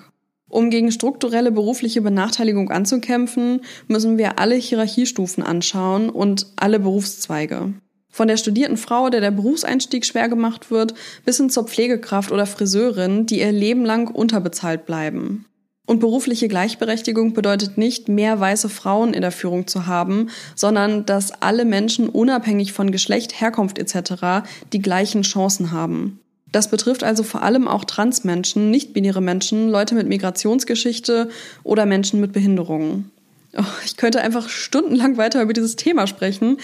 Um 0.53 0.69
gegen 0.69 0.91
strukturelle 0.91 1.51
berufliche 1.51 2.03
Benachteiligung 2.03 2.69
anzukämpfen, 2.69 3.61
müssen 3.87 4.19
wir 4.19 4.37
alle 4.37 4.53
Hierarchiestufen 4.53 5.41
anschauen 5.41 6.11
und 6.11 6.45
alle 6.57 6.79
Berufszweige. 6.79 7.73
Von 8.11 8.27
der 8.27 8.37
studierten 8.37 8.77
Frau, 8.77 9.09
der 9.09 9.19
der 9.19 9.31
Berufseinstieg 9.31 10.05
schwer 10.05 10.29
gemacht 10.29 10.69
wird, 10.69 10.93
bis 11.25 11.37
hin 11.37 11.49
zur 11.49 11.63
Pflegekraft 11.63 12.31
oder 12.31 12.45
Friseurin, 12.45 13.25
die 13.25 13.39
ihr 13.39 13.51
Leben 13.51 13.83
lang 13.83 14.13
unterbezahlt 14.13 14.85
bleiben. 14.85 15.45
Und 15.87 15.99
berufliche 15.99 16.47
Gleichberechtigung 16.47 17.33
bedeutet 17.33 17.79
nicht, 17.79 18.07
mehr 18.07 18.39
weiße 18.39 18.69
Frauen 18.69 19.15
in 19.15 19.21
der 19.21 19.31
Führung 19.31 19.65
zu 19.65 19.87
haben, 19.87 20.29
sondern 20.55 21.07
dass 21.07 21.31
alle 21.41 21.65
Menschen 21.65 22.09
unabhängig 22.09 22.73
von 22.73 22.91
Geschlecht, 22.91 23.41
Herkunft 23.41 23.79
etc. 23.79 24.47
die 24.71 24.83
gleichen 24.83 25.23
Chancen 25.23 25.71
haben. 25.71 26.19
Das 26.53 26.69
betrifft 26.69 27.03
also 27.03 27.23
vor 27.23 27.41
allem 27.41 27.67
auch 27.67 27.83
Transmenschen, 27.83 28.69
nicht-binäre 28.69 29.21
Menschen, 29.21 29.69
Leute 29.69 29.95
mit 29.95 30.07
Migrationsgeschichte 30.07 31.29
oder 31.63 31.87
Menschen 31.87 32.21
mit 32.21 32.31
Behinderungen. 32.31 33.11
Oh, 33.57 33.63
ich 33.85 33.97
könnte 33.97 34.21
einfach 34.21 34.49
stundenlang 34.49 35.17
weiter 35.17 35.41
über 35.41 35.53
dieses 35.53 35.75
Thema 35.75 36.05
sprechen, 36.05 36.57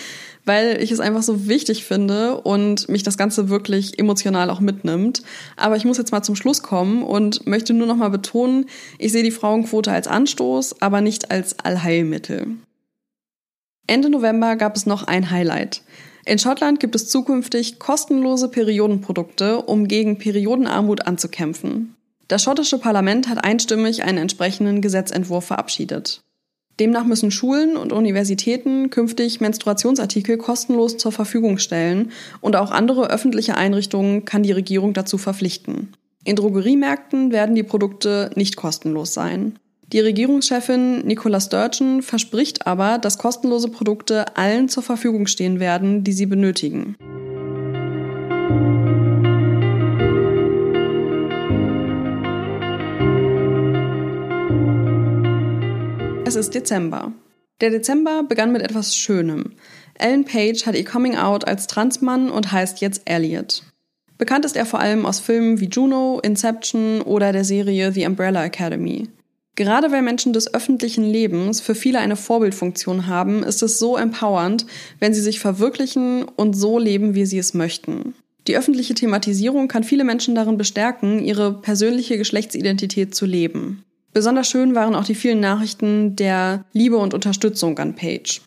weil 0.45 0.82
ich 0.82 0.91
es 0.91 0.99
einfach 0.99 1.23
so 1.23 1.47
wichtig 1.47 1.86
finde 1.86 2.39
und 2.41 2.88
mich 2.88 3.02
das 3.02 3.17
Ganze 3.17 3.49
wirklich 3.49 3.97
emotional 3.97 4.52
auch 4.52 4.60
mitnimmt. 4.60 5.23
Aber 5.56 5.75
ich 5.75 5.86
muss 5.86 5.97
jetzt 5.97 6.12
mal 6.12 6.21
zum 6.21 6.36
Schluss 6.36 6.62
kommen 6.62 7.04
und 7.04 7.47
möchte 7.47 7.73
nur 7.73 7.88
noch 7.88 7.95
mal 7.95 8.10
betonen, 8.10 8.65
ich 8.99 9.12
sehe 9.12 9.23
die 9.23 9.32
Frauenquote 9.32 9.91
als 9.91 10.08
Anstoß, 10.08 10.82
aber 10.82 11.02
nicht 11.02 11.32
als 11.32 11.58
Allheilmittel. 11.58 12.58
Ende 13.88 14.12
November 14.12 14.56
gab 14.56 14.75
es 14.75 14.86
noch 14.86 15.04
ein 15.04 15.32
Highlight. 15.32 15.82
In 16.25 16.39
Schottland 16.39 16.79
gibt 16.79 16.95
es 16.95 17.10
zukünftig 17.10 17.79
kostenlose 17.79 18.49
Periodenprodukte, 18.49 19.62
um 19.62 19.88
gegen 19.88 20.17
Periodenarmut 20.17 21.08
anzukämpfen. 21.08 21.95
Das 22.27 22.43
schottische 22.43 22.77
Parlament 22.77 23.27
hat 23.27 23.43
einstimmig 23.43 24.03
einen 24.03 24.19
entsprechenden 24.19 24.82
Gesetzentwurf 24.82 25.45
verabschiedet. 25.45 26.21
Demnach 26.79 27.03
müssen 27.03 27.32
Schulen 27.32 27.75
und 27.75 27.91
Universitäten 27.91 28.89
künftig 28.89 29.41
Menstruationsartikel 29.41 30.38
kostenlos 30.38 30.97
zur 30.97 31.12
Verfügung 31.12 31.58
stellen 31.58 32.12
und 32.39 32.55
auch 32.55 32.71
andere 32.71 33.10
öffentliche 33.10 33.55
Einrichtungen 33.55 34.23
kann 34.23 34.43
die 34.43 34.53
Regierung 34.53 34.93
dazu 34.93 35.17
verpflichten. 35.17 35.93
In 36.23 36.36
Drogeriemärkten 36.36 37.32
werden 37.32 37.55
die 37.55 37.63
Produkte 37.63 38.32
nicht 38.36 38.55
kostenlos 38.55 39.13
sein. 39.13 39.58
Die 39.91 39.99
Regierungschefin 39.99 40.99
Nicola 41.08 41.41
Sturgeon 41.41 42.04
verspricht 42.04 42.67
aber, 42.67 42.99
dass 42.99 43.17
kostenlose 43.17 43.69
Produkte 43.69 44.38
allen 44.38 44.69
zur 44.69 44.84
Verfügung 44.84 45.25
stehen 45.25 45.60
werden, 45.60 46.04
die 46.04 46.13
sie 46.13 46.28
benötigen. 46.28 46.95
Es 56.23 56.36
ist 56.36 56.54
Dezember. 56.54 57.12
Der 57.60 57.71
Dezember 57.71 58.21
begann 58.21 58.52
mit 58.52 58.62
etwas 58.62 58.95
Schönem. 58.95 59.54
Ellen 59.95 60.23
Page 60.23 60.67
hat 60.67 60.75
ihr 60.75 60.86
Coming 60.86 61.15
Out 61.15 61.47
als 61.47 61.65
Transmann 61.65 62.30
und 62.30 62.52
heißt 62.52 62.80
jetzt 62.82 63.02
Elliot. 63.06 63.63
Bekannt 64.19 64.45
ist 64.45 64.56
er 64.56 64.67
vor 64.67 64.80
allem 64.80 65.08
aus 65.08 65.19
Filmen 65.19 65.60
wie 65.60 65.69
Juno, 65.69 66.19
Inception 66.21 67.02
oder 67.02 67.32
der 67.32 67.43
Serie 67.43 67.91
The 67.91 68.06
Umbrella 68.06 68.45
Academy. 68.45 69.10
Gerade 69.60 69.91
weil 69.91 70.04
Menschen 70.04 70.32
des 70.32 70.54
öffentlichen 70.54 71.04
Lebens 71.04 71.60
für 71.60 71.76
viele 71.76 72.00
eine 72.00 72.15
Vorbildfunktion 72.15 73.08
haben, 73.08 73.43
ist 73.43 73.62
es 73.62 73.78
so 73.78 73.98
empowernd, 73.98 74.65
wenn 75.00 75.13
sie 75.13 75.19
sich 75.19 75.41
verwirklichen 75.41 76.24
und 76.24 76.54
so 76.54 76.80
leben, 76.80 77.13
wie 77.13 77.26
sie 77.26 77.39
es 77.39 77.54
möchten. 77.54 78.13
Die 78.48 78.56
öffentliche 78.56 78.93
Thematisierung 78.93 79.67
kann 79.67 79.84
viele 79.84 80.06
Menschen 80.06 80.34
darin 80.34 80.58
bestärken, 80.58 81.19
ihre 81.22 81.52
persönliche 81.52 82.17
Geschlechtsidentität 82.17 83.13
zu 83.13 83.26
leben. 83.26 83.84
Besonders 84.13 84.50
schön 84.50 84.76
waren 84.76 84.95
auch 84.95 85.04
die 85.04 85.13
vielen 85.13 85.41
Nachrichten 85.41 86.15
der 86.15 86.63
Liebe 86.72 86.95
und 86.95 87.13
Unterstützung 87.13 87.78
an 87.80 87.95
Paige. 87.95 88.39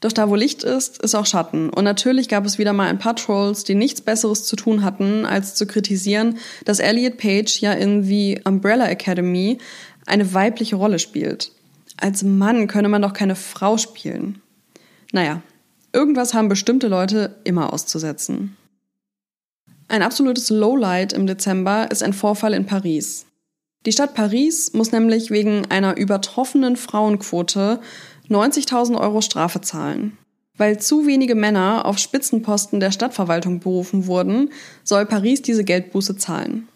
Doch 0.00 0.12
da 0.12 0.30
wo 0.30 0.36
Licht 0.36 0.62
ist, 0.62 1.02
ist 1.02 1.16
auch 1.16 1.26
Schatten. 1.26 1.70
Und 1.70 1.82
natürlich 1.82 2.28
gab 2.28 2.46
es 2.46 2.58
wieder 2.58 2.72
mal 2.72 2.86
ein 2.86 3.00
paar 3.00 3.16
Trolls, 3.16 3.64
die 3.64 3.74
nichts 3.74 4.00
Besseres 4.00 4.44
zu 4.44 4.54
tun 4.54 4.84
hatten, 4.84 5.26
als 5.26 5.56
zu 5.56 5.66
kritisieren, 5.66 6.38
dass 6.64 6.78
Elliot 6.78 7.16
Page 7.16 7.60
ja 7.60 7.72
in 7.72 8.04
The 8.04 8.40
Umbrella 8.44 8.86
Academy 8.86 9.58
eine 10.08 10.34
weibliche 10.34 10.76
Rolle 10.76 10.98
spielt. 10.98 11.52
Als 11.96 12.22
Mann 12.22 12.66
könne 12.66 12.88
man 12.88 13.02
doch 13.02 13.12
keine 13.12 13.34
Frau 13.36 13.76
spielen. 13.76 14.40
Naja, 15.12 15.42
irgendwas 15.92 16.34
haben 16.34 16.48
bestimmte 16.48 16.88
Leute 16.88 17.36
immer 17.44 17.72
auszusetzen. 17.72 18.56
Ein 19.88 20.02
absolutes 20.02 20.50
Lowlight 20.50 21.12
im 21.12 21.26
Dezember 21.26 21.90
ist 21.90 22.02
ein 22.02 22.12
Vorfall 22.12 22.52
in 22.52 22.66
Paris. 22.66 23.26
Die 23.86 23.92
Stadt 23.92 24.14
Paris 24.14 24.74
muss 24.74 24.92
nämlich 24.92 25.30
wegen 25.30 25.66
einer 25.70 25.96
übertroffenen 25.96 26.76
Frauenquote 26.76 27.80
90.000 28.28 29.00
Euro 29.00 29.22
Strafe 29.22 29.60
zahlen. 29.60 30.18
Weil 30.56 30.78
zu 30.78 31.06
wenige 31.06 31.34
Männer 31.34 31.86
auf 31.86 31.98
Spitzenposten 31.98 32.80
der 32.80 32.90
Stadtverwaltung 32.90 33.60
berufen 33.60 34.06
wurden, 34.06 34.50
soll 34.82 35.06
Paris 35.06 35.40
diese 35.40 35.64
Geldbuße 35.64 36.16
zahlen. 36.16 36.68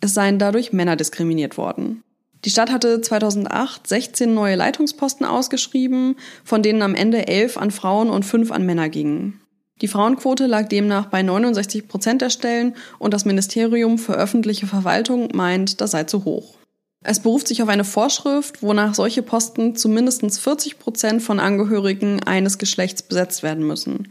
Es 0.00 0.14
seien 0.14 0.38
dadurch 0.38 0.72
Männer 0.72 0.96
diskriminiert 0.96 1.56
worden. 1.56 2.02
Die 2.44 2.50
Stadt 2.50 2.70
hatte 2.70 3.00
2008 3.00 3.86
16 3.86 4.32
neue 4.32 4.56
Leitungsposten 4.56 5.26
ausgeschrieben, 5.26 6.16
von 6.44 6.62
denen 6.62 6.82
am 6.82 6.94
Ende 6.94 7.28
11 7.28 7.58
an 7.58 7.70
Frauen 7.70 8.08
und 8.08 8.24
5 8.24 8.50
an 8.50 8.64
Männer 8.64 8.88
gingen. 8.88 9.40
Die 9.82 9.88
Frauenquote 9.88 10.46
lag 10.46 10.68
demnach 10.68 11.06
bei 11.06 11.22
69 11.22 11.88
Prozent 11.88 12.22
der 12.22 12.30
Stellen 12.30 12.74
und 12.98 13.14
das 13.14 13.24
Ministerium 13.24 13.98
für 13.98 14.14
öffentliche 14.14 14.66
Verwaltung 14.66 15.28
meint, 15.34 15.80
das 15.80 15.92
sei 15.92 16.04
zu 16.04 16.24
hoch. 16.24 16.54
Es 17.02 17.20
beruft 17.20 17.48
sich 17.48 17.62
auf 17.62 17.68
eine 17.70 17.84
Vorschrift, 17.84 18.62
wonach 18.62 18.94
solche 18.94 19.22
Posten 19.22 19.74
zu 19.74 19.88
mindestens 19.88 20.38
40 20.38 20.78
Prozent 20.78 21.22
von 21.22 21.40
Angehörigen 21.40 22.22
eines 22.22 22.58
Geschlechts 22.58 23.02
besetzt 23.02 23.42
werden 23.42 23.66
müssen. 23.66 24.08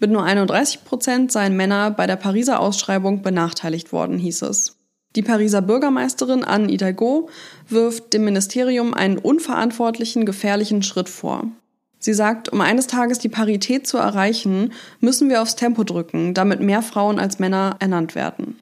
Mit 0.00 0.10
nur 0.10 0.24
31 0.24 0.84
Prozent 0.84 1.30
seien 1.30 1.56
Männer 1.56 1.92
bei 1.92 2.08
der 2.08 2.16
Pariser 2.16 2.58
Ausschreibung 2.58 3.22
benachteiligt 3.22 3.92
worden, 3.92 4.18
hieß 4.18 4.42
es. 4.42 4.76
Die 5.14 5.22
Pariser 5.22 5.60
Bürgermeisterin 5.60 6.42
Anne 6.42 6.68
Hidalgo 6.68 7.28
wirft 7.68 8.14
dem 8.14 8.24
Ministerium 8.24 8.94
einen 8.94 9.18
unverantwortlichen, 9.18 10.24
gefährlichen 10.24 10.82
Schritt 10.82 11.08
vor. 11.08 11.48
Sie 11.98 12.14
sagt, 12.14 12.48
um 12.48 12.60
eines 12.60 12.86
Tages 12.88 13.18
die 13.18 13.28
Parität 13.28 13.86
zu 13.86 13.98
erreichen, 13.98 14.72
müssen 15.00 15.28
wir 15.28 15.40
aufs 15.40 15.54
Tempo 15.54 15.84
drücken, 15.84 16.34
damit 16.34 16.60
mehr 16.60 16.82
Frauen 16.82 17.20
als 17.20 17.38
Männer 17.38 17.76
ernannt 17.78 18.14
werden. 18.14 18.58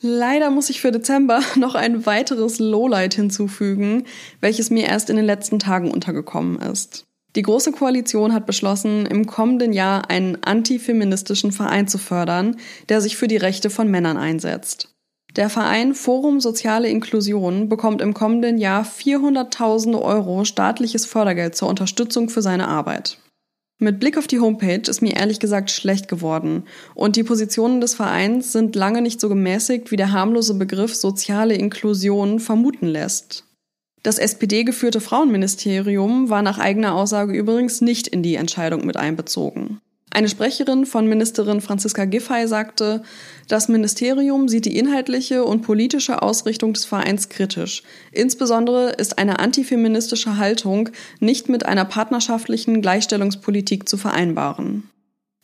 Leider 0.00 0.50
muss 0.50 0.70
ich 0.70 0.80
für 0.80 0.92
Dezember 0.92 1.42
noch 1.56 1.74
ein 1.74 2.06
weiteres 2.06 2.58
Lowlight 2.58 3.14
hinzufügen, 3.14 4.04
welches 4.40 4.70
mir 4.70 4.86
erst 4.86 5.10
in 5.10 5.16
den 5.16 5.26
letzten 5.26 5.58
Tagen 5.58 5.90
untergekommen 5.90 6.58
ist. 6.60 7.04
Die 7.36 7.42
Große 7.42 7.70
Koalition 7.72 8.32
hat 8.32 8.46
beschlossen, 8.46 9.06
im 9.06 9.26
kommenden 9.26 9.72
Jahr 9.72 10.10
einen 10.10 10.42
antifeministischen 10.42 11.52
Verein 11.52 11.86
zu 11.86 11.98
fördern, 11.98 12.56
der 12.88 13.00
sich 13.00 13.16
für 13.16 13.28
die 13.28 13.36
Rechte 13.36 13.70
von 13.70 13.88
Männern 13.88 14.16
einsetzt. 14.16 14.89
Der 15.36 15.48
Verein 15.48 15.94
Forum 15.94 16.40
Soziale 16.40 16.88
Inklusion 16.88 17.68
bekommt 17.68 18.00
im 18.00 18.14
kommenden 18.14 18.58
Jahr 18.58 18.84
400.000 18.84 20.00
Euro 20.00 20.44
staatliches 20.44 21.06
Fördergeld 21.06 21.54
zur 21.54 21.68
Unterstützung 21.68 22.28
für 22.28 22.42
seine 22.42 22.66
Arbeit. 22.66 23.18
Mit 23.78 23.98
Blick 23.98 24.18
auf 24.18 24.26
die 24.26 24.40
Homepage 24.40 24.90
ist 24.90 25.00
mir 25.00 25.16
ehrlich 25.16 25.40
gesagt 25.40 25.70
schlecht 25.70 26.08
geworden 26.08 26.64
und 26.94 27.16
die 27.16 27.22
Positionen 27.22 27.80
des 27.80 27.94
Vereins 27.94 28.52
sind 28.52 28.76
lange 28.76 29.00
nicht 29.00 29.20
so 29.20 29.28
gemäßigt, 29.30 29.90
wie 29.90 29.96
der 29.96 30.12
harmlose 30.12 30.54
Begriff 30.54 30.94
soziale 30.94 31.54
Inklusion 31.54 32.40
vermuten 32.40 32.86
lässt. 32.86 33.44
Das 34.02 34.18
SPD-geführte 34.18 35.00
Frauenministerium 35.00 36.28
war 36.28 36.42
nach 36.42 36.58
eigener 36.58 36.94
Aussage 36.94 37.32
übrigens 37.32 37.80
nicht 37.80 38.06
in 38.06 38.22
die 38.22 38.34
Entscheidung 38.34 38.84
mit 38.84 38.96
einbezogen. 38.96 39.80
Eine 40.12 40.28
Sprecherin 40.28 40.86
von 40.86 41.06
Ministerin 41.06 41.60
Franziska 41.60 42.04
Giffey 42.04 42.48
sagte, 42.48 43.02
das 43.46 43.68
Ministerium 43.68 44.48
sieht 44.48 44.64
die 44.64 44.76
inhaltliche 44.76 45.44
und 45.44 45.62
politische 45.62 46.20
Ausrichtung 46.20 46.72
des 46.72 46.84
Vereins 46.84 47.28
kritisch. 47.28 47.84
Insbesondere 48.10 48.90
ist 48.90 49.18
eine 49.18 49.38
antifeministische 49.38 50.36
Haltung 50.36 50.88
nicht 51.20 51.48
mit 51.48 51.64
einer 51.64 51.84
partnerschaftlichen 51.84 52.82
Gleichstellungspolitik 52.82 53.88
zu 53.88 53.96
vereinbaren. 53.96 54.90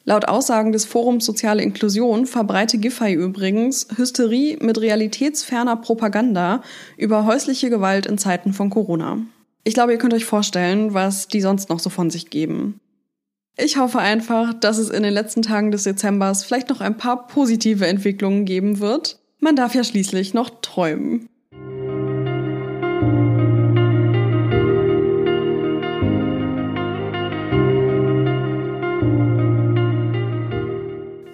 Laut 0.08 0.26
Aussagen 0.26 0.72
des 0.72 0.84
Forums 0.84 1.24
Soziale 1.24 1.62
Inklusion 1.62 2.26
verbreite 2.26 2.78
Giffey 2.78 3.12
übrigens 3.12 3.86
Hysterie 3.96 4.56
mit 4.60 4.80
realitätsferner 4.80 5.76
Propaganda 5.76 6.62
über 6.96 7.24
häusliche 7.24 7.70
Gewalt 7.70 8.06
in 8.06 8.18
Zeiten 8.18 8.52
von 8.52 8.70
Corona. 8.70 9.18
Ich 9.62 9.74
glaube, 9.74 9.92
ihr 9.92 9.98
könnt 9.98 10.14
euch 10.14 10.24
vorstellen, 10.24 10.94
was 10.94 11.26
die 11.26 11.40
sonst 11.40 11.70
noch 11.70 11.80
so 11.80 11.90
von 11.90 12.10
sich 12.10 12.30
geben. 12.30 12.80
Ich 13.58 13.78
hoffe 13.78 14.00
einfach, 14.00 14.52
dass 14.52 14.76
es 14.76 14.90
in 14.90 15.02
den 15.02 15.14
letzten 15.14 15.40
Tagen 15.40 15.70
des 15.70 15.84
Dezembers 15.84 16.44
vielleicht 16.44 16.68
noch 16.68 16.82
ein 16.82 16.98
paar 16.98 17.26
positive 17.26 17.86
Entwicklungen 17.86 18.44
geben 18.44 18.80
wird. 18.80 19.18
Man 19.40 19.56
darf 19.56 19.74
ja 19.74 19.82
schließlich 19.82 20.34
noch 20.34 20.60
träumen. 20.60 21.30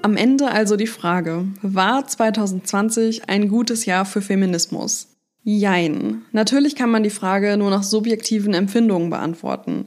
Am 0.02 0.16
Ende 0.16 0.52
also 0.52 0.76
die 0.76 0.86
Frage, 0.86 1.46
war 1.60 2.06
2020 2.06 3.28
ein 3.28 3.48
gutes 3.48 3.84
Jahr 3.84 4.04
für 4.04 4.22
Feminismus? 4.22 5.08
Jein. 5.42 6.22
Natürlich 6.30 6.76
kann 6.76 6.90
man 6.90 7.02
die 7.02 7.10
Frage 7.10 7.56
nur 7.56 7.70
nach 7.70 7.82
subjektiven 7.82 8.54
Empfindungen 8.54 9.10
beantworten. 9.10 9.86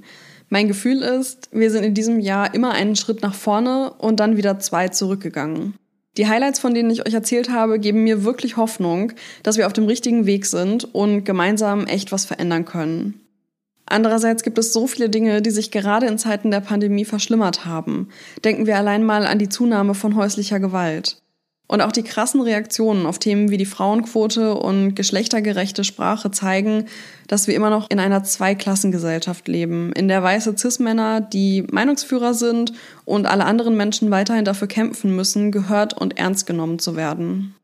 Mein 0.49 0.67
Gefühl 0.67 1.01
ist, 1.01 1.49
wir 1.51 1.71
sind 1.71 1.83
in 1.83 1.93
diesem 1.93 2.19
Jahr 2.19 2.53
immer 2.53 2.71
einen 2.71 2.95
Schritt 2.95 3.21
nach 3.21 3.33
vorne 3.33 3.93
und 3.97 4.19
dann 4.19 4.37
wieder 4.37 4.59
zwei 4.59 4.89
zurückgegangen. 4.89 5.75
Die 6.17 6.27
Highlights, 6.27 6.59
von 6.59 6.73
denen 6.73 6.91
ich 6.91 7.05
euch 7.05 7.13
erzählt 7.13 7.49
habe, 7.49 7.79
geben 7.79 8.03
mir 8.03 8.23
wirklich 8.23 8.55
Hoffnung, 8.55 9.11
dass 9.43 9.57
wir 9.57 9.67
auf 9.67 9.73
dem 9.73 9.85
richtigen 9.85 10.25
Weg 10.25 10.45
sind 10.45 10.95
und 10.95 11.25
gemeinsam 11.25 11.87
echt 11.87 12.11
was 12.11 12.25
verändern 12.25 12.63
können. 12.63 13.19
Andererseits 13.85 14.43
gibt 14.43 14.57
es 14.57 14.73
so 14.73 14.87
viele 14.87 15.09
Dinge, 15.09 15.41
die 15.41 15.51
sich 15.51 15.71
gerade 15.71 16.07
in 16.07 16.17
Zeiten 16.17 16.51
der 16.51 16.61
Pandemie 16.61 17.05
verschlimmert 17.05 17.65
haben. 17.65 18.09
Denken 18.43 18.65
wir 18.65 18.77
allein 18.77 19.03
mal 19.03 19.27
an 19.27 19.39
die 19.39 19.49
Zunahme 19.49 19.93
von 19.93 20.15
häuslicher 20.15 20.59
Gewalt. 20.59 21.21
Und 21.67 21.81
auch 21.81 21.91
die 21.91 22.03
krassen 22.03 22.41
Reaktionen 22.41 23.07
auf 23.07 23.17
Themen 23.17 23.49
wie 23.49 23.57
die 23.57 23.65
Frauenquote 23.65 24.53
und 24.53 24.95
geschlechtergerechte 24.95 25.83
Sprache 25.83 26.29
zeigen, 26.29 26.85
dass 27.27 27.47
wir 27.47 27.55
immer 27.55 27.71
noch 27.71 27.89
in 27.89 27.99
einer 27.99 28.23
Zweiklassengesellschaft 28.23 29.47
leben, 29.47 29.91
in 29.93 30.07
der 30.07 30.21
weiße 30.21 30.55
Cis-Männer 30.55 31.21
die 31.21 31.63
Meinungsführer 31.71 32.35
sind 32.35 32.73
und 33.03 33.25
alle 33.25 33.45
anderen 33.45 33.75
Menschen 33.75 34.11
weiterhin 34.11 34.45
dafür 34.45 34.67
kämpfen 34.67 35.15
müssen, 35.15 35.51
gehört 35.51 35.99
und 35.99 36.19
ernst 36.19 36.45
genommen 36.45 36.77
zu 36.77 36.95
werden. 36.95 37.55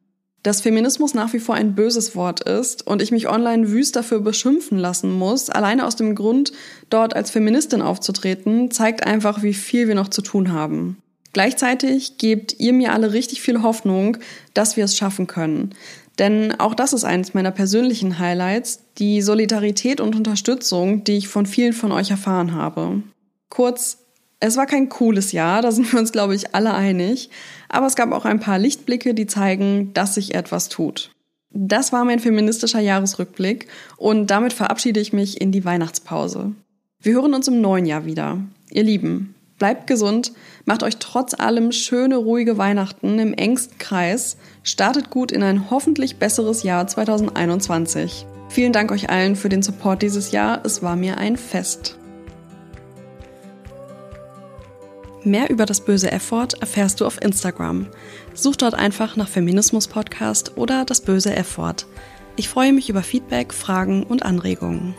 Dass 0.41 0.61
Feminismus 0.61 1.13
nach 1.13 1.33
wie 1.33 1.39
vor 1.39 1.53
ein 1.53 1.75
böses 1.75 2.15
Wort 2.15 2.41
ist 2.49 2.87
und 2.87 3.03
ich 3.03 3.11
mich 3.11 3.29
online 3.29 3.69
wüst 3.69 3.95
dafür 3.95 4.21
beschimpfen 4.21 4.79
lassen 4.79 5.11
muss, 5.11 5.51
alleine 5.51 5.85
aus 5.85 5.95
dem 5.95 6.15
Grund, 6.15 6.51
dort 6.89 7.15
als 7.15 7.29
Feministin 7.29 7.83
aufzutreten, 7.83 8.71
zeigt 8.71 9.05
einfach, 9.05 9.43
wie 9.43 9.53
viel 9.53 9.87
wir 9.87 9.93
noch 9.93 10.07
zu 10.07 10.23
tun 10.23 10.51
haben. 10.51 10.97
Gleichzeitig 11.33 12.17
gebt 12.17 12.59
ihr 12.59 12.73
mir 12.73 12.93
alle 12.93 13.13
richtig 13.13 13.41
viel 13.41 13.61
Hoffnung, 13.61 14.17
dass 14.53 14.75
wir 14.75 14.85
es 14.85 14.97
schaffen 14.97 15.27
können. 15.27 15.73
Denn 16.19 16.59
auch 16.59 16.75
das 16.75 16.93
ist 16.93 17.05
eines 17.05 17.33
meiner 17.33 17.51
persönlichen 17.51 18.19
Highlights, 18.19 18.81
die 18.97 19.21
Solidarität 19.21 20.01
und 20.01 20.15
Unterstützung, 20.15 21.03
die 21.03 21.17
ich 21.17 21.27
von 21.29 21.45
vielen 21.45 21.73
von 21.73 21.91
euch 21.91 22.11
erfahren 22.11 22.53
habe. 22.53 23.01
Kurz, 23.49 23.97
es 24.39 24.57
war 24.57 24.65
kein 24.65 24.89
cooles 24.89 25.31
Jahr, 25.31 25.61
da 25.61 25.71
sind 25.71 25.91
wir 25.91 25.99
uns, 25.99 26.11
glaube 26.11 26.35
ich, 26.35 26.53
alle 26.53 26.73
einig, 26.73 27.29
aber 27.69 27.87
es 27.87 27.95
gab 27.95 28.11
auch 28.11 28.25
ein 28.25 28.39
paar 28.39 28.59
Lichtblicke, 28.59 29.13
die 29.13 29.27
zeigen, 29.27 29.93
dass 29.93 30.15
sich 30.15 30.35
etwas 30.35 30.67
tut. 30.67 31.11
Das 31.53 31.91
war 31.91 32.05
mein 32.05 32.19
feministischer 32.19 32.79
Jahresrückblick 32.79 33.67
und 33.97 34.27
damit 34.27 34.53
verabschiede 34.53 34.99
ich 34.99 35.13
mich 35.13 35.39
in 35.39 35.51
die 35.51 35.65
Weihnachtspause. 35.65 36.53
Wir 37.01 37.13
hören 37.13 37.33
uns 37.33 37.47
im 37.47 37.61
neuen 37.61 37.85
Jahr 37.85 38.05
wieder. 38.05 38.39
Ihr 38.69 38.83
Lieben, 38.83 39.35
Bleibt 39.61 39.85
gesund, 39.85 40.31
macht 40.65 40.81
euch 40.81 40.97
trotz 40.97 41.35
allem 41.35 41.71
schöne, 41.71 42.15
ruhige 42.15 42.57
Weihnachten 42.57 43.19
im 43.19 43.35
engsten 43.35 43.77
Kreis, 43.77 44.37
startet 44.63 45.11
gut 45.11 45.31
in 45.31 45.43
ein 45.43 45.69
hoffentlich 45.69 46.17
besseres 46.17 46.63
Jahr 46.63 46.87
2021. 46.87 48.25
Vielen 48.49 48.73
Dank 48.73 48.91
euch 48.91 49.11
allen 49.11 49.35
für 49.35 49.49
den 49.49 49.61
Support 49.61 50.01
dieses 50.01 50.31
Jahr, 50.31 50.61
es 50.65 50.81
war 50.81 50.95
mir 50.95 51.19
ein 51.19 51.37
Fest. 51.37 51.95
Mehr 55.23 55.51
über 55.51 55.67
das 55.67 55.81
böse 55.81 56.11
F-Wort 56.11 56.59
erfährst 56.59 56.99
du 56.99 57.05
auf 57.05 57.21
Instagram. 57.21 57.85
Such 58.33 58.55
dort 58.55 58.73
einfach 58.73 59.15
nach 59.15 59.29
Feminismus 59.29 59.87
Podcast 59.87 60.57
oder 60.57 60.85
das 60.85 61.01
böse 61.01 61.35
F-Wort. 61.35 61.85
Ich 62.35 62.49
freue 62.49 62.73
mich 62.73 62.89
über 62.89 63.03
Feedback, 63.03 63.53
Fragen 63.53 64.01
und 64.01 64.23
Anregungen. 64.23 64.95